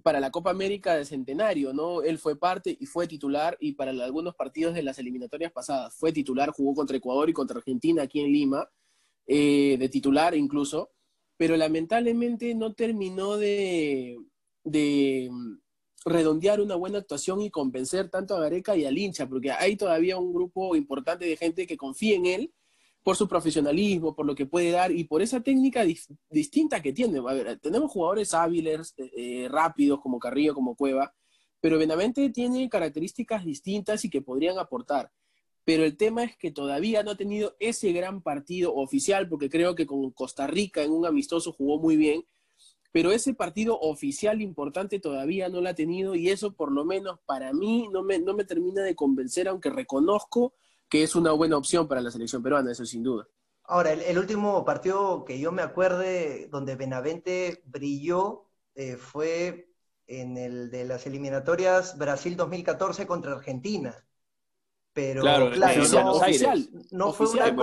para 0.03 0.21
la 0.21 0.31
Copa 0.31 0.51
América 0.51 0.97
de 0.97 1.05
Centenario, 1.05 1.73
¿no? 1.73 2.03
Él 2.03 2.19
fue 2.19 2.37
parte 2.37 2.77
y 2.79 2.87
fue 2.87 3.07
titular 3.07 3.57
y 3.61 3.73
para 3.73 3.93
algunos 3.93 4.35
partidos 4.35 4.75
de 4.75 4.83
las 4.83 4.99
eliminatorias 4.99 5.53
pasadas 5.53 5.95
fue 5.95 6.13
titular, 6.13 6.51
jugó 6.51 6.75
contra 6.75 6.97
Ecuador 6.97 7.31
y 7.31 7.33
contra 7.33 7.59
Argentina 7.59 8.03
aquí 8.03 8.21
en 8.21 8.33
Lima, 8.33 8.69
eh, 9.27 9.77
de 9.79 9.89
titular 9.89 10.35
incluso, 10.35 10.91
pero 11.37 11.57
lamentablemente 11.57 12.55
no 12.55 12.75
terminó 12.75 13.37
de, 13.37 14.19
de 14.65 15.31
redondear 16.05 16.61
una 16.61 16.75
buena 16.75 16.99
actuación 16.99 17.41
y 17.41 17.51
convencer 17.51 18.11
tanto 18.11 18.37
a 18.37 18.41
Gareca 18.41 18.77
y 18.77 18.85
al 18.85 18.99
hincha, 18.99 19.27
porque 19.27 19.51
hay 19.51 19.77
todavía 19.77 20.19
un 20.19 20.33
grupo 20.33 20.77
importante 20.77 21.25
de 21.25 21.37
gente 21.37 21.67
que 21.67 21.77
confía 21.77 22.17
en 22.17 22.27
él 22.27 22.55
por 23.03 23.17
su 23.17 23.29
profesionalismo, 23.29 24.15
por 24.15 24.27
lo 24.27 24.35
que 24.35 24.47
puede 24.47 24.71
dar 24.71 24.91
y 24.91 25.05
por 25.05 25.23
esa 25.23 25.41
técnica 25.41 25.85
distinta 26.31 26.81
que 26.83 26.93
tiene. 26.93 27.19
A 27.19 27.35
ver, 27.35 27.59
tenemos 27.61 27.91
jugadores 27.91 28.33
hábiles, 28.33 28.95
eh, 28.97 29.11
eh, 29.17 29.49
rápidos 29.51 30.01
como 30.01 30.19
Carrillo, 30.19 30.55
como 30.55 30.75
Cueva, 30.75 31.15
pero 31.61 31.79
Benavente 31.79 32.31
tiene 32.31 32.69
características 32.69 33.45
distintas 33.45 34.05
y 34.05 34.11
que 34.11 34.23
podrían 34.23 34.59
aportar. 34.59 35.11
Pero 35.65 35.85
el 35.85 35.97
tema 35.97 36.25
es 36.25 36.37
que 36.37 36.51
todavía 36.51 37.03
no 37.03 37.13
ha 37.13 37.17
tenido 37.17 37.57
ese 37.59 37.93
gran 37.93 38.23
partido 38.23 38.75
oficial, 38.75 39.29
porque 39.29 39.49
creo 39.49 39.75
que 39.75 39.87
con 39.87 40.11
Costa 40.11 40.47
Rica 40.47 40.83
en 40.83 40.93
un 40.93 41.07
amistoso 41.07 41.53
jugó 41.53 41.79
muy 41.79 41.97
bien, 41.97 42.25
pero 42.95 43.11
ese 43.11 43.35
partido 43.35 43.77
oficial 43.81 44.41
importante 44.41 45.01
todavía 45.01 45.49
no 45.49 45.61
lo 45.61 45.69
ha 45.69 45.75
tenido 45.75 46.15
y 46.15 46.31
eso 46.31 46.53
por 46.53 46.71
lo 46.71 46.85
menos 46.85 47.19
para 47.27 47.53
mí 47.53 47.89
no 47.91 48.05
me, 48.05 48.21
no 48.21 48.35
me 48.35 48.45
termina 48.45 48.83
de 48.83 48.95
convencer, 48.95 49.49
aunque 49.49 49.69
reconozco 49.69 50.55
que 50.89 51.03
es 51.03 51.17
una 51.17 51.33
buena 51.33 51.57
opción 51.57 51.89
para 51.89 52.01
la 52.01 52.13
selección 52.13 52.41
peruana, 52.41 52.71
eso 52.71 52.87
sin 52.87 53.03
duda. 53.03 53.27
Ahora, 53.65 53.95
el, 53.95 54.17
último 54.17 54.65
partido 54.65 55.25
que 55.25 55.41
yo 55.41 55.51
me 55.51 55.63
acuerde 55.63 56.47
donde 56.53 56.77
Benavente 56.77 57.65
brilló 57.65 58.45
eh, 58.77 58.97
fue 58.97 59.75
en 60.07 60.37
el 60.37 60.71
de 60.71 60.85
las 60.85 61.05
eliminatorias 61.09 61.99
Brasil 61.99 62.37
2014 62.37 63.09
contra 63.09 63.33
Argentina. 63.33 64.07
Pero 64.93 65.23
claro, 65.23 65.51
no, 65.51 66.13
oficial, 66.13 66.69
no 66.93 67.13
fue 67.13 67.27
una 67.27 67.57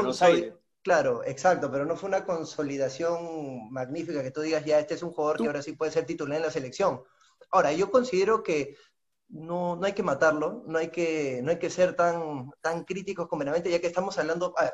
Claro, 0.84 1.24
exacto, 1.26 1.72
pero 1.72 1.86
no 1.86 1.96
fue 1.96 2.10
una 2.10 2.26
consolidación 2.26 3.72
magnífica 3.72 4.24
que 4.24 4.32
tú 4.32 4.42
digas, 4.42 4.66
ya, 4.66 4.80
este 4.80 4.96
es 4.96 5.04
un 5.04 5.12
jugador 5.12 5.38
que 5.38 5.46
ahora 5.46 5.62
sí 5.62 5.74
puede 5.74 5.92
ser 5.92 6.06
titular 6.06 6.38
en 6.38 6.44
la 6.44 6.52
selección. 6.52 7.04
Ahora, 7.52 7.72
yo 7.72 7.92
considero 7.92 8.42
que 8.42 8.76
no, 9.30 9.76
no 9.76 9.86
hay 9.86 9.94
que 9.94 10.04
matarlo, 10.04 10.64
no 10.66 10.80
hay 10.80 10.90
que, 10.90 11.42
no 11.44 11.52
hay 11.52 11.60
que 11.60 11.70
ser 11.70 11.96
tan, 11.96 12.50
tan 12.62 12.84
críticos 12.84 13.28
con 13.28 13.40
Benavente, 13.40 13.70
ya 13.70 13.80
que 13.80 13.88
estamos 13.88 14.18
hablando... 14.18 14.54
A 14.58 14.64
ver, 14.64 14.74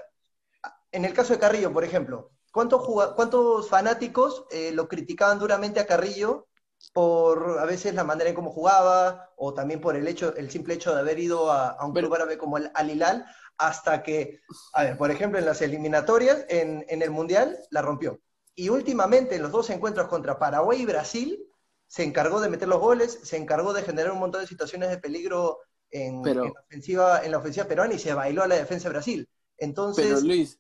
en 0.92 1.06
el 1.06 1.14
caso 1.14 1.34
de 1.34 1.40
Carrillo, 1.40 1.74
por 1.74 1.84
ejemplo, 1.84 2.32
¿cuántos, 2.54 2.88
¿cuántos 3.16 3.70
fanáticos 3.70 4.46
eh, 4.52 4.72
lo 4.72 4.88
criticaban 4.88 5.40
duramente 5.40 5.80
a 5.82 5.88
Carrillo 5.88 6.48
por 6.94 7.60
a 7.60 7.66
veces 7.66 7.94
la 7.96 8.04
manera 8.04 8.30
en 8.30 8.36
cómo 8.36 8.52
jugaba 8.52 9.32
o 9.36 9.54
también 9.54 9.82
por 9.82 9.96
el 9.96 10.08
hecho 10.08 10.36
el 10.36 10.50
simple 10.52 10.76
hecho 10.76 10.94
de 10.94 11.02
haber 11.02 11.20
ido 11.20 11.52
a, 11.52 11.78
un 11.86 11.94
club 11.94 12.14
árabe 12.14 12.38
como 12.38 12.58
el 12.58 12.72
Al 12.76 12.90
Hilal 12.92 13.26
hasta 13.58 14.04
que, 14.04 14.40
a 14.74 14.84
ver, 14.84 14.98
por 14.98 15.12
ejemplo, 15.12 15.40
en 15.40 15.46
las 15.46 15.62
eliminatorias, 15.62 16.46
en, 16.50 16.86
el 16.90 17.12
Mundial, 17.12 17.58
la 17.72 17.82
rompió. 17.82 18.20
Y 18.56 18.70
últimamente, 18.70 19.36
en 19.36 19.44
los 19.44 19.52
dos 19.52 19.70
encuentros 19.70 20.08
contra 20.08 20.40
Paraguay 20.40 20.82
y 20.82 20.86
Brasil, 20.86 21.44
se 21.88 22.04
encargó 22.04 22.40
de 22.42 22.50
meter 22.50 22.68
los 22.68 22.80
goles, 22.80 23.20
se 23.24 23.38
encargó 23.38 23.74
de 23.74 23.84
generar 23.84 24.12
un 24.12 24.20
montón 24.20 24.42
de 24.42 24.48
situaciones 24.48 24.90
de 24.90 24.98
peligro 24.98 25.60
en, 25.90 26.22
la, 26.24 26.44
ofensiva, 26.44 27.24
en 27.24 27.32
la 27.32 27.38
ofensiva 27.38 27.68
peruana 27.68 27.94
y 27.94 28.00
se 28.00 28.14
bailó 28.14 28.44
a 28.44 28.48
la 28.48 28.56
defensa 28.56 28.90
de 28.90 28.94
Brasil. 28.94 29.30
Entonces, 29.58 30.06
pero 30.06 30.20
Luis, 30.22 30.60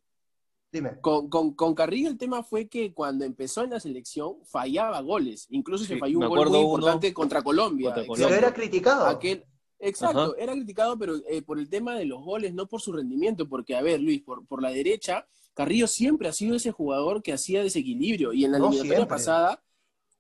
dime. 0.71 0.99
Con, 1.01 1.29
con, 1.29 1.75
Carrillo 1.75 2.09
el 2.09 2.17
tema 2.17 2.43
fue 2.43 2.67
que 2.67 2.93
cuando 2.93 3.25
empezó 3.25 3.63
en 3.63 3.71
la 3.71 3.79
selección 3.79 4.37
fallaba 4.45 5.01
goles, 5.01 5.45
incluso 5.49 5.85
se 5.85 5.97
falló 5.97 6.19
un 6.19 6.29
gol 6.29 6.49
muy 6.49 6.59
importante 6.59 7.13
contra 7.13 7.41
Colombia. 7.43 7.93
Pero 7.93 8.29
era 8.29 8.53
criticado. 8.53 9.05
Aquel, 9.05 9.45
Exacto, 9.79 10.35
era 10.37 10.53
criticado, 10.53 10.97
pero 10.97 11.15
eh, 11.29 11.41
por 11.41 11.59
el 11.59 11.69
tema 11.69 11.95
de 11.95 12.05
los 12.05 12.23
goles, 12.23 12.53
no 12.53 12.67
por 12.67 12.81
su 12.81 12.91
rendimiento, 12.91 13.47
porque, 13.47 13.75
a 13.75 13.81
ver, 13.81 14.01
Luis, 14.01 14.21
por, 14.23 14.45
por 14.47 14.61
la 14.61 14.71
derecha, 14.71 15.27
Carrillo 15.53 15.87
siempre 15.87 16.27
ha 16.27 16.33
sido 16.33 16.55
ese 16.55 16.71
jugador 16.71 17.21
que 17.21 17.33
hacía 17.33 17.61
desequilibrio, 17.61 18.33
y 18.33 18.45
en 18.45 18.53
la 18.53 18.57
eliminatoria 18.57 19.07
pasada, 19.07 19.63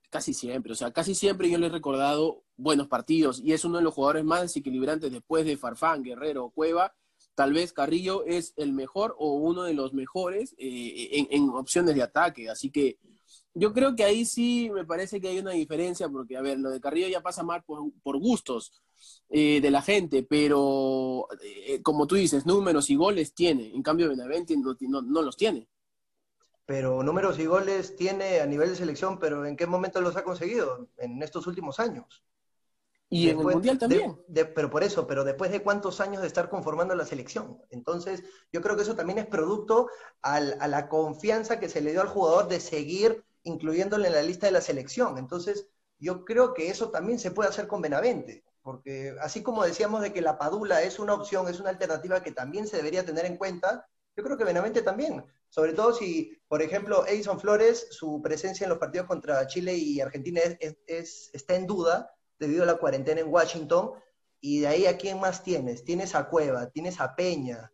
casi 0.09 0.33
siempre, 0.33 0.73
o 0.73 0.75
sea, 0.75 0.91
casi 0.91 1.15
siempre 1.15 1.49
yo 1.49 1.57
le 1.57 1.67
he 1.67 1.69
recordado 1.69 2.43
buenos 2.55 2.87
partidos, 2.87 3.41
y 3.43 3.53
es 3.53 3.65
uno 3.65 3.77
de 3.77 3.83
los 3.83 3.93
jugadores 3.93 4.23
más 4.23 4.41
desequilibrantes 4.41 5.11
después 5.11 5.45
de 5.45 5.57
Farfán, 5.57 6.03
Guerrero, 6.03 6.51
Cueva, 6.51 6.93
tal 7.33 7.53
vez 7.53 7.73
Carrillo 7.73 8.25
es 8.25 8.53
el 8.57 8.73
mejor 8.73 9.15
o 9.17 9.33
uno 9.35 9.63
de 9.63 9.73
los 9.73 9.93
mejores 9.93 10.55
eh, 10.57 11.09
en, 11.11 11.27
en 11.31 11.49
opciones 11.49 11.95
de 11.95 12.03
ataque, 12.03 12.49
así 12.49 12.69
que 12.69 12.99
yo 13.59 13.73
creo 13.73 13.95
que 13.95 14.03
ahí 14.03 14.23
sí 14.25 14.69
me 14.71 14.85
parece 14.85 15.19
que 15.19 15.29
hay 15.29 15.39
una 15.39 15.51
diferencia, 15.51 16.07
porque, 16.09 16.37
a 16.37 16.41
ver, 16.41 16.59
lo 16.59 16.69
de 16.69 16.79
Carrillo 16.79 17.07
ya 17.07 17.21
pasa 17.21 17.43
mal 17.43 17.63
por, 17.63 18.19
gustos 18.19 18.71
eh, 19.29 19.59
de 19.61 19.71
la 19.71 19.81
gente, 19.81 20.23
pero 20.23 21.27
eh, 21.41 21.81
como 21.81 22.07
tú 22.07 22.15
dices, 22.15 22.45
números 22.45 22.89
y 22.89 22.95
goles 22.95 23.33
tiene, 23.33 23.73
en 23.73 23.83
cambio 23.83 24.09
Benavente 24.09 24.55
no, 24.57 25.01
no, 25.01 25.21
los 25.21 25.35
tiene. 25.37 25.67
Pero 26.65 27.01
números 27.03 27.39
y 27.39 27.45
goles 27.45 27.95
tiene 27.95 28.39
a 28.41 28.45
nivel 28.45 28.69
de 28.69 28.75
selección, 28.75 29.19
pero 29.19 29.45
¿en 29.45 29.55
qué 29.55 29.65
momento 29.67 30.01
los 30.01 30.17
ha 30.17 30.23
conseguido? 30.23 30.89
En 30.97 31.21
estos 31.23 31.47
últimos 31.47 31.79
años. 31.79 32.23
Y 33.09 33.29
en 33.29 33.39
el 33.39 33.45
Mundial 33.45 33.77
también. 33.77 34.19
pero 34.53 34.69
por 34.69 34.83
eso, 34.83 35.07
pero 35.07 35.23
después 35.23 35.49
de 35.49 35.63
cuántos 35.63 36.01
años 36.01 36.21
de 36.21 36.27
estar 36.27 36.49
conformando 36.49 36.93
la 36.93 37.05
selección. 37.05 37.61
Entonces, 37.69 38.23
yo 38.51 38.61
creo 38.61 38.75
que 38.75 38.81
eso 38.81 38.95
también 38.95 39.19
es 39.19 39.25
producto 39.25 39.87
a 40.21 40.41
la 40.41 40.89
confianza 40.89 41.57
que 41.57 41.69
se 41.69 41.79
le 41.79 41.91
dio 41.91 42.01
al 42.01 42.09
jugador 42.09 42.49
de 42.49 42.59
seguir 42.59 43.23
incluyéndole 43.47 44.07
en 44.07 44.13
la 44.13 44.21
lista 44.21 44.47
de 44.47 44.51
la 44.51 44.61
selección. 44.61 45.17
Entonces, 45.17 45.67
yo 45.99 46.25
creo 46.25 46.53
que 46.53 46.69
eso 46.69 46.89
también 46.89 47.19
se 47.19 47.31
puede 47.31 47.49
hacer 47.49 47.67
con 47.67 47.81
Benavente, 47.81 48.43
porque 48.67 49.15
así 49.21 49.43
como 49.43 49.63
decíamos 49.63 50.01
de 50.01 50.11
que 50.11 50.19
la 50.19 50.37
Padula 50.37 50.81
es 50.81 50.99
una 50.99 51.13
opción, 51.13 51.47
es 51.47 51.61
una 51.61 51.69
alternativa 51.69 52.21
que 52.21 52.33
también 52.33 52.67
se 52.67 52.75
debería 52.75 53.05
tener 53.05 53.25
en 53.25 53.37
cuenta, 53.37 53.87
yo 54.13 54.25
creo 54.25 54.37
que 54.37 54.43
Benavente 54.43 54.81
también. 54.81 55.23
Sobre 55.47 55.71
todo 55.71 55.93
si, 55.93 56.37
por 56.49 56.61
ejemplo, 56.61 57.07
Edison 57.07 57.39
Flores, 57.39 57.87
su 57.91 58.21
presencia 58.21 58.65
en 58.65 58.69
los 58.71 58.77
partidos 58.77 59.07
contra 59.07 59.47
Chile 59.47 59.73
y 59.73 60.01
Argentina 60.01 60.41
es, 60.59 61.29
está 61.31 61.55
en 61.55 61.65
duda 61.65 62.13
debido 62.37 62.63
a 62.63 62.65
la 62.65 62.75
cuarentena 62.75 63.21
en 63.21 63.29
Washington. 63.29 63.91
Y 64.41 64.59
de 64.59 64.67
ahí 64.67 64.85
a 64.85 64.97
quién 64.97 65.21
más 65.21 65.43
tienes? 65.43 65.85
Tienes 65.85 66.13
a 66.13 66.27
Cueva, 66.27 66.69
tienes 66.69 66.99
a 66.99 67.15
Peña, 67.15 67.71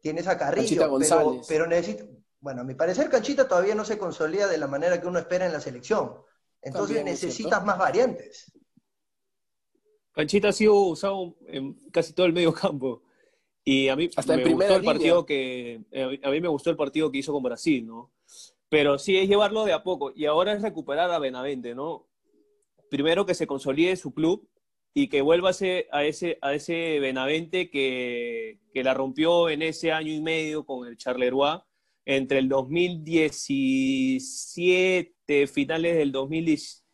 tienes 0.00 0.28
a 0.28 0.38
Carrillo, 0.38 0.96
pero, 0.96 1.40
pero 1.48 1.66
necesito, 1.66 2.04
bueno, 2.38 2.60
a 2.60 2.64
mi 2.64 2.74
parecer 2.74 3.10
Canchita 3.10 3.48
todavía 3.48 3.74
no 3.74 3.84
se 3.84 3.98
consolida 3.98 4.46
de 4.46 4.58
la 4.58 4.68
manera 4.68 5.00
que 5.00 5.08
uno 5.08 5.18
espera 5.18 5.44
en 5.44 5.52
la 5.52 5.60
selección. 5.60 6.22
Entonces 6.62 7.02
necesitas 7.02 7.64
más 7.64 7.78
variantes. 7.78 8.52
Canchita 10.12 10.48
ha 10.48 10.52
sido 10.52 10.74
usado 10.74 11.36
en 11.46 11.74
casi 11.90 12.12
todo 12.12 12.26
el 12.26 12.32
medio 12.32 12.52
campo. 12.52 13.02
Y 13.64 13.88
a 13.88 13.96
mí 13.96 14.08
me 14.26 14.52
gustó 14.52 14.76
el 14.76 14.84
partido 14.84 15.26
que 15.26 15.82
eh, 15.90 16.20
a 16.22 16.30
mí 16.30 16.40
me 16.40 16.48
gustó 16.48 16.70
el 16.70 16.76
partido 16.76 17.10
que 17.10 17.18
hizo 17.18 17.32
con 17.32 17.42
Brasil, 17.42 17.86
¿no? 17.86 18.10
Pero 18.68 18.98
sí 18.98 19.18
es 19.18 19.28
llevarlo 19.28 19.64
de 19.64 19.72
a 19.72 19.82
poco 19.82 20.12
y 20.14 20.26
ahora 20.26 20.52
es 20.52 20.62
recuperar 20.62 21.10
a 21.10 21.18
Benavente, 21.18 21.74
¿no? 21.74 22.06
Primero 22.88 23.26
que 23.26 23.34
se 23.34 23.46
consolide 23.46 23.96
su 23.96 24.14
club 24.14 24.48
y 24.94 25.08
que 25.08 25.22
vuelva 25.22 25.50
a 25.50 26.04
ese, 26.04 26.38
a 26.40 26.50
Benavente 27.00 27.70
que, 27.70 28.60
que 28.72 28.82
la 28.82 28.94
rompió 28.94 29.48
en 29.48 29.62
ese 29.62 29.92
año 29.92 30.12
y 30.12 30.20
medio 30.20 30.64
con 30.64 30.88
el 30.88 30.96
Charleroi 30.96 31.60
entre 32.04 32.38
el 32.38 32.48
2017, 32.48 35.46
finales 35.46 35.96
del 35.96 36.10
2010, 36.12 36.84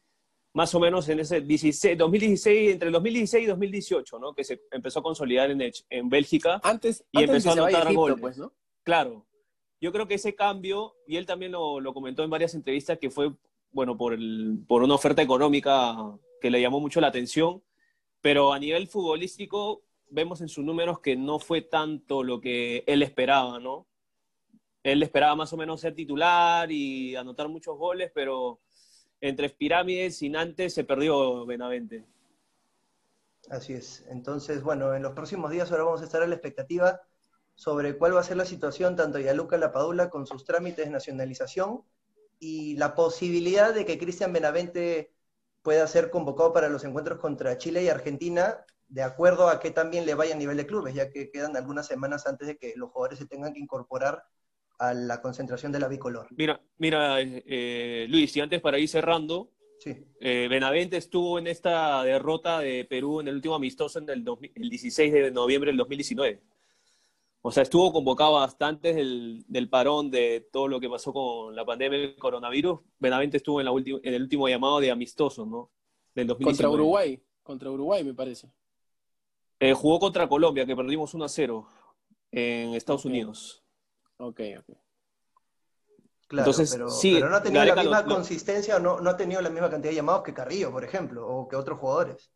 más 0.56 0.74
o 0.74 0.80
menos 0.80 1.06
en 1.10 1.20
ese 1.20 1.42
16, 1.42 1.98
2016, 1.98 2.72
entre 2.72 2.86
el 2.86 2.92
2016 2.94 3.44
y 3.44 3.46
2018, 3.46 4.18
¿no? 4.18 4.32
Que 4.32 4.42
se 4.42 4.62
empezó 4.70 5.00
a 5.00 5.02
consolidar 5.02 5.50
en, 5.50 5.60
en 5.90 6.08
Bélgica. 6.08 6.62
Antes, 6.64 7.04
y 7.12 7.24
empezó 7.24 7.50
a 7.50 7.52
anotar 7.52 7.92
goles. 7.92 8.16
Pues, 8.18 8.38
¿no? 8.38 8.54
Claro. 8.82 9.26
Yo 9.82 9.92
creo 9.92 10.08
que 10.08 10.14
ese 10.14 10.34
cambio, 10.34 10.94
y 11.06 11.16
él 11.16 11.26
también 11.26 11.52
lo, 11.52 11.78
lo 11.78 11.92
comentó 11.92 12.24
en 12.24 12.30
varias 12.30 12.54
entrevistas, 12.54 12.98
que 12.98 13.10
fue, 13.10 13.34
bueno, 13.70 13.98
por, 13.98 14.14
el, 14.14 14.64
por 14.66 14.82
una 14.82 14.94
oferta 14.94 15.20
económica 15.20 15.94
que 16.40 16.50
le 16.50 16.62
llamó 16.62 16.80
mucho 16.80 17.02
la 17.02 17.08
atención, 17.08 17.62
pero 18.22 18.54
a 18.54 18.58
nivel 18.58 18.88
futbolístico 18.88 19.82
vemos 20.08 20.40
en 20.40 20.48
sus 20.48 20.64
números 20.64 21.00
que 21.00 21.16
no 21.16 21.38
fue 21.38 21.60
tanto 21.60 22.22
lo 22.22 22.40
que 22.40 22.82
él 22.86 23.02
esperaba, 23.02 23.60
¿no? 23.60 23.86
Él 24.82 25.02
esperaba 25.02 25.36
más 25.36 25.52
o 25.52 25.58
menos 25.58 25.82
ser 25.82 25.94
titular 25.94 26.72
y 26.72 27.14
anotar 27.14 27.46
muchos 27.50 27.76
goles, 27.76 28.10
pero 28.14 28.58
entre 29.20 29.50
pirámides 29.50 30.22
y 30.22 30.28
Nantes 30.28 30.74
se 30.74 30.84
perdió 30.84 31.46
Benavente. 31.46 32.04
Así 33.50 33.74
es. 33.74 34.04
Entonces, 34.08 34.62
bueno, 34.62 34.94
en 34.94 35.02
los 35.02 35.12
próximos 35.12 35.50
días 35.50 35.70
ahora 35.70 35.84
vamos 35.84 36.02
a 36.02 36.04
estar 36.04 36.22
a 36.22 36.26
la 36.26 36.34
expectativa 36.34 37.00
sobre 37.54 37.96
cuál 37.96 38.14
va 38.14 38.20
a 38.20 38.24
ser 38.24 38.36
la 38.36 38.44
situación 38.44 38.96
tanto 38.96 39.18
de 39.18 39.34
Luca 39.34 39.56
Lapadula 39.56 40.10
con 40.10 40.26
sus 40.26 40.44
trámites 40.44 40.84
de 40.84 40.90
nacionalización 40.90 41.82
y 42.38 42.76
la 42.76 42.94
posibilidad 42.94 43.72
de 43.72 43.86
que 43.86 43.98
Cristian 43.98 44.32
Benavente 44.32 45.14
pueda 45.62 45.86
ser 45.86 46.10
convocado 46.10 46.52
para 46.52 46.68
los 46.68 46.84
encuentros 46.84 47.18
contra 47.18 47.56
Chile 47.56 47.82
y 47.82 47.88
Argentina, 47.88 48.64
de 48.88 49.02
acuerdo 49.02 49.48
a 49.48 49.58
que 49.58 49.70
también 49.70 50.06
le 50.06 50.14
vaya 50.14 50.34
a 50.34 50.38
nivel 50.38 50.56
de 50.56 50.66
clubes, 50.66 50.94
ya 50.94 51.10
que 51.10 51.30
quedan 51.30 51.56
algunas 51.56 51.86
semanas 51.86 52.26
antes 52.26 52.46
de 52.46 52.56
que 52.56 52.74
los 52.76 52.90
jugadores 52.90 53.18
se 53.18 53.26
tengan 53.26 53.52
que 53.52 53.60
incorporar 53.60 54.24
a 54.78 54.94
la 54.94 55.20
concentración 55.20 55.72
de 55.72 55.80
la 55.80 55.88
bicolor. 55.88 56.28
Mira, 56.36 56.60
mira 56.78 57.20
eh, 57.20 58.06
Luis, 58.08 58.36
y 58.36 58.40
antes 58.40 58.60
para 58.60 58.78
ir 58.78 58.88
cerrando, 58.88 59.50
eh, 59.84 60.48
Benavente 60.48 60.96
estuvo 60.96 61.38
en 61.38 61.46
esta 61.46 62.02
derrota 62.02 62.60
de 62.60 62.84
Perú 62.84 63.20
en 63.20 63.28
el 63.28 63.36
último 63.36 63.54
amistoso 63.54 63.98
en 63.98 64.08
el, 64.10 64.24
16 64.24 65.12
de 65.12 65.30
noviembre 65.30 65.70
del 65.70 65.78
2019. 65.78 66.42
O 67.42 67.52
sea, 67.52 67.62
estuvo 67.62 67.92
convocado 67.92 68.40
hasta 68.40 68.66
antes 68.66 68.96
del, 68.96 69.68
parón 69.70 70.10
de 70.10 70.48
todo 70.52 70.66
lo 70.66 70.80
que 70.80 70.88
pasó 70.88 71.12
con 71.12 71.54
la 71.54 71.64
pandemia 71.64 71.98
del 71.98 72.16
coronavirus. 72.16 72.80
Benavente 72.98 73.36
estuvo 73.36 73.60
en, 73.60 73.66
la 73.66 73.72
en 73.72 74.14
el 74.14 74.22
último 74.22 74.48
llamado 74.48 74.80
de 74.80 74.90
amistoso, 74.90 75.46
¿no? 75.46 75.70
Del 76.14 76.26
2019. 76.26 76.56
Contra 76.56 76.70
Uruguay, 76.70 77.22
contra 77.42 77.70
Uruguay 77.70 78.02
me 78.02 78.14
parece. 78.14 78.50
Eh, 79.60 79.72
jugó 79.72 80.00
contra 80.00 80.28
Colombia, 80.28 80.66
que 80.66 80.74
perdimos 80.74 81.14
1 81.14 81.24
a 81.24 81.28
0 81.28 81.68
en 82.32 82.74
Estados 82.74 83.04
Unidos. 83.04 83.62
Ok, 84.18 84.40
ok. 84.58 84.76
Claro, 86.28 86.50
Entonces, 86.50 86.72
pero, 86.72 86.90
sí, 86.90 87.20
no 87.20 87.36
ha 87.36 87.42
tenido 87.42 87.64
la 87.64 87.76
misma 87.76 88.04
consistencia 88.04 88.76
o 88.76 88.80
no, 88.80 89.00
no 89.00 89.10
ha 89.10 89.16
tenido 89.16 89.40
la 89.40 89.50
misma 89.50 89.70
cantidad 89.70 89.92
de 89.92 89.96
llamados 89.96 90.24
que 90.24 90.34
Carrillo, 90.34 90.72
por 90.72 90.82
ejemplo, 90.82 91.26
o 91.26 91.46
que 91.46 91.54
otros 91.54 91.78
jugadores. 91.78 92.32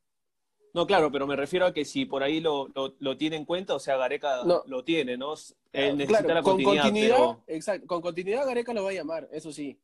No, 0.73 0.87
claro, 0.87 1.11
pero 1.11 1.27
me 1.27 1.35
refiero 1.35 1.67
a 1.67 1.73
que 1.75 1.85
si 1.85 2.05
por 2.05 2.23
ahí 2.23 2.41
lo, 2.41 2.69
lo, 3.01 3.17
tiene 3.17 3.35
en 3.35 3.45
cuenta, 3.45 3.75
o 3.75 3.81
sea, 3.81 3.97
Gareca 3.97 4.45
lo 4.45 4.85
tiene, 4.85 5.17
¿no? 5.17 5.35
Él 5.73 5.97
necesita 5.97 6.35
la 6.35 6.43
continuidad. 6.43 6.83
Con 6.83 6.93
continuidad, 6.93 7.39
exacto, 7.49 7.87
con 7.87 8.01
continuidad 8.01 8.47
Gareca 8.47 8.73
lo 8.73 8.85
va 8.85 8.91
a 8.91 8.95
llamar, 8.95 9.29
eso 9.33 9.53
sí. 9.53 9.81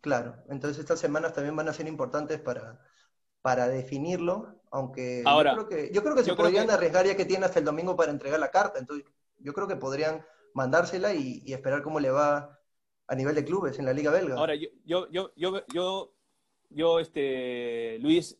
Claro, 0.00 0.36
entonces 0.50 0.80
estas 0.80 1.00
semanas 1.00 1.32
también 1.32 1.56
van 1.56 1.68
a 1.68 1.72
ser 1.72 1.86
importantes 1.86 2.40
para, 2.40 2.80
para 3.40 3.68
definirlo, 3.68 4.60
aunque 4.70 5.22
Ahora, 5.24 5.54
yo 5.54 5.66
creo 5.66 5.68
que, 5.68 5.94
yo 5.94 6.02
creo 6.02 6.16
que 6.16 6.24
se 6.24 6.34
podrían 6.34 6.70
arriesgar 6.70 7.06
ya 7.06 7.16
que 7.16 7.24
tiene 7.24 7.46
hasta 7.46 7.60
el 7.60 7.64
domingo 7.64 7.96
para 7.96 8.10
entregar 8.10 8.40
la 8.40 8.50
carta, 8.50 8.78
entonces 8.78 9.06
yo 9.38 9.54
creo 9.54 9.66
que 9.68 9.76
podrían 9.76 10.24
mandársela 10.54 11.14
y, 11.14 11.42
esperar 11.52 11.82
cómo 11.82 12.00
le 12.00 12.10
va 12.10 12.58
a 13.06 13.14
nivel 13.14 13.34
de 13.34 13.44
clubes 13.44 13.78
en 13.78 13.84
la 13.84 13.92
Liga 13.92 14.10
Belga. 14.10 14.36
Ahora, 14.36 14.54
yo, 14.54 14.68
yo, 14.86 15.10
yo, 15.10 15.30
yo, 15.36 15.66
yo, 15.72 16.14
yo 16.70 17.00
este, 17.00 17.98
Luis, 18.00 18.38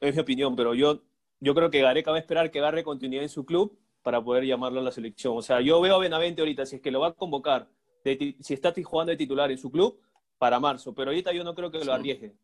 es 0.00 0.14
mi 0.14 0.20
opinión, 0.20 0.54
pero 0.54 0.74
yo, 0.74 1.02
yo 1.40 1.54
creo 1.54 1.70
que 1.70 1.80
Gareca 1.80 2.12
va 2.12 2.18
a 2.18 2.20
esperar 2.20 2.50
que 2.50 2.60
agarre 2.60 2.84
continuidad 2.84 3.24
en 3.24 3.28
su 3.28 3.44
club 3.44 3.76
para 4.02 4.22
poder 4.22 4.44
llamarlo 4.44 4.80
a 4.80 4.84
la 4.84 4.92
selección. 4.92 5.36
O 5.36 5.42
sea, 5.42 5.60
yo 5.60 5.80
veo 5.80 5.96
a 5.96 5.98
Benavente 5.98 6.42
ahorita, 6.42 6.66
si 6.66 6.76
es 6.76 6.82
que 6.82 6.90
lo 6.90 7.00
va 7.00 7.08
a 7.08 7.12
convocar, 7.12 7.68
si 8.04 8.54
está 8.54 8.72
jugando 8.84 9.10
de 9.10 9.16
titular 9.16 9.50
en 9.50 9.58
su 9.58 9.70
club, 9.70 10.00
para 10.38 10.58
marzo, 10.58 10.92
pero 10.92 11.10
ahorita 11.10 11.32
yo 11.32 11.44
no 11.44 11.54
creo 11.54 11.70
que 11.70 11.84
lo 11.84 11.92
arriesgue. 11.92 12.34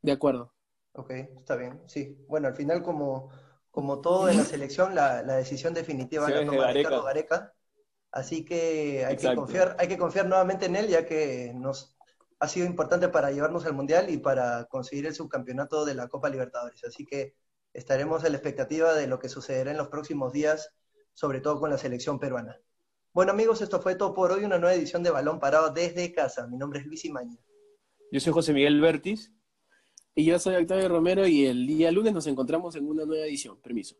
De 0.00 0.12
acuerdo. 0.12 0.50
Ok, 0.94 1.10
está 1.10 1.56
bien, 1.56 1.82
sí. 1.86 2.16
Bueno, 2.26 2.48
al 2.48 2.54
final 2.54 2.82
como 2.82 3.30
como 3.74 4.00
todo 4.00 4.28
en 4.28 4.36
la 4.36 4.44
selección, 4.44 4.94
la, 4.94 5.24
decisión 5.24 5.74
definitiva 5.74 6.30
la 6.30 6.46
toma 6.46 6.70
Ricardo 6.70 7.02
Gareca. 7.02 7.52
Así 8.12 8.44
que 8.44 9.04
hay 9.04 9.16
que, 9.16 9.34
confiar, 9.34 9.74
hay 9.80 9.88
que 9.88 9.98
confiar 9.98 10.26
nuevamente 10.28 10.66
en 10.66 10.76
él, 10.76 10.86
ya 10.86 11.04
que 11.04 11.50
nos 11.56 11.96
ha 12.38 12.46
sido 12.46 12.66
importante 12.66 13.08
para 13.08 13.32
llevarnos 13.32 13.66
al 13.66 13.72
Mundial 13.72 14.10
y 14.10 14.18
para 14.18 14.66
conseguir 14.66 15.06
el 15.06 15.14
subcampeonato 15.16 15.84
de 15.84 15.94
la 15.96 16.06
Copa 16.06 16.28
Libertadores. 16.28 16.84
Así 16.84 17.04
que 17.04 17.34
estaremos 17.72 18.22
a 18.22 18.28
la 18.28 18.36
expectativa 18.36 18.94
de 18.94 19.08
lo 19.08 19.18
que 19.18 19.28
sucederá 19.28 19.72
en 19.72 19.76
los 19.76 19.88
próximos 19.88 20.32
días, 20.32 20.72
sobre 21.12 21.40
todo 21.40 21.58
con 21.58 21.68
la 21.68 21.76
selección 21.76 22.20
peruana. 22.20 22.56
Bueno 23.12 23.32
amigos, 23.32 23.60
esto 23.60 23.80
fue 23.80 23.96
todo 23.96 24.14
por 24.14 24.30
hoy, 24.30 24.44
una 24.44 24.58
nueva 24.58 24.76
edición 24.76 25.02
de 25.02 25.10
Balón 25.10 25.40
Parado 25.40 25.70
desde 25.70 26.12
casa. 26.12 26.46
Mi 26.46 26.58
nombre 26.58 26.78
es 26.78 26.86
Luis 26.86 27.04
Imaña. 27.04 27.40
Yo 28.12 28.20
soy 28.20 28.32
José 28.32 28.52
Miguel 28.52 28.80
Bertis. 28.80 29.33
Y 30.16 30.24
yo 30.24 30.38
soy 30.38 30.54
Octavio 30.54 30.88
Romero 30.88 31.26
y 31.26 31.44
el 31.46 31.66
día 31.66 31.90
lunes 31.90 32.12
nos 32.12 32.26
encontramos 32.28 32.76
en 32.76 32.88
una 32.88 33.04
nueva 33.04 33.26
edición. 33.26 33.56
Permiso. 33.60 33.96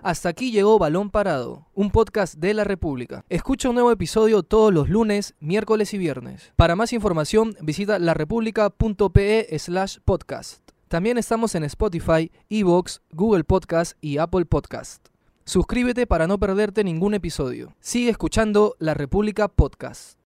Hasta 0.00 0.28
aquí 0.28 0.50
llegó 0.50 0.78
Balón 0.78 1.10
Parado, 1.10 1.68
un 1.74 1.90
podcast 1.90 2.34
de 2.34 2.54
la 2.54 2.64
República. 2.64 3.24
Escucha 3.28 3.68
un 3.68 3.74
nuevo 3.74 3.90
episodio 3.90 4.42
todos 4.42 4.72
los 4.72 4.88
lunes, 4.88 5.34
miércoles 5.40 5.94
y 5.94 5.98
viernes. 5.98 6.52
Para 6.56 6.76
más 6.76 6.92
información 6.92 7.56
visita 7.60 7.98
larepublica.pe 7.98 9.58
slash 9.58 9.98
podcast. 10.04 10.62
También 10.88 11.18
estamos 11.18 11.54
en 11.54 11.64
Spotify, 11.64 12.30
Evox, 12.48 13.00
Google 13.12 13.44
Podcast 13.44 13.96
y 14.00 14.18
Apple 14.18 14.44
Podcast. 14.44 15.06
Suscríbete 15.44 16.06
para 16.06 16.26
no 16.26 16.38
perderte 16.38 16.84
ningún 16.84 17.14
episodio. 17.14 17.74
Sigue 17.80 18.10
escuchando 18.10 18.76
La 18.78 18.94
República 18.94 19.48
Podcast. 19.48 20.18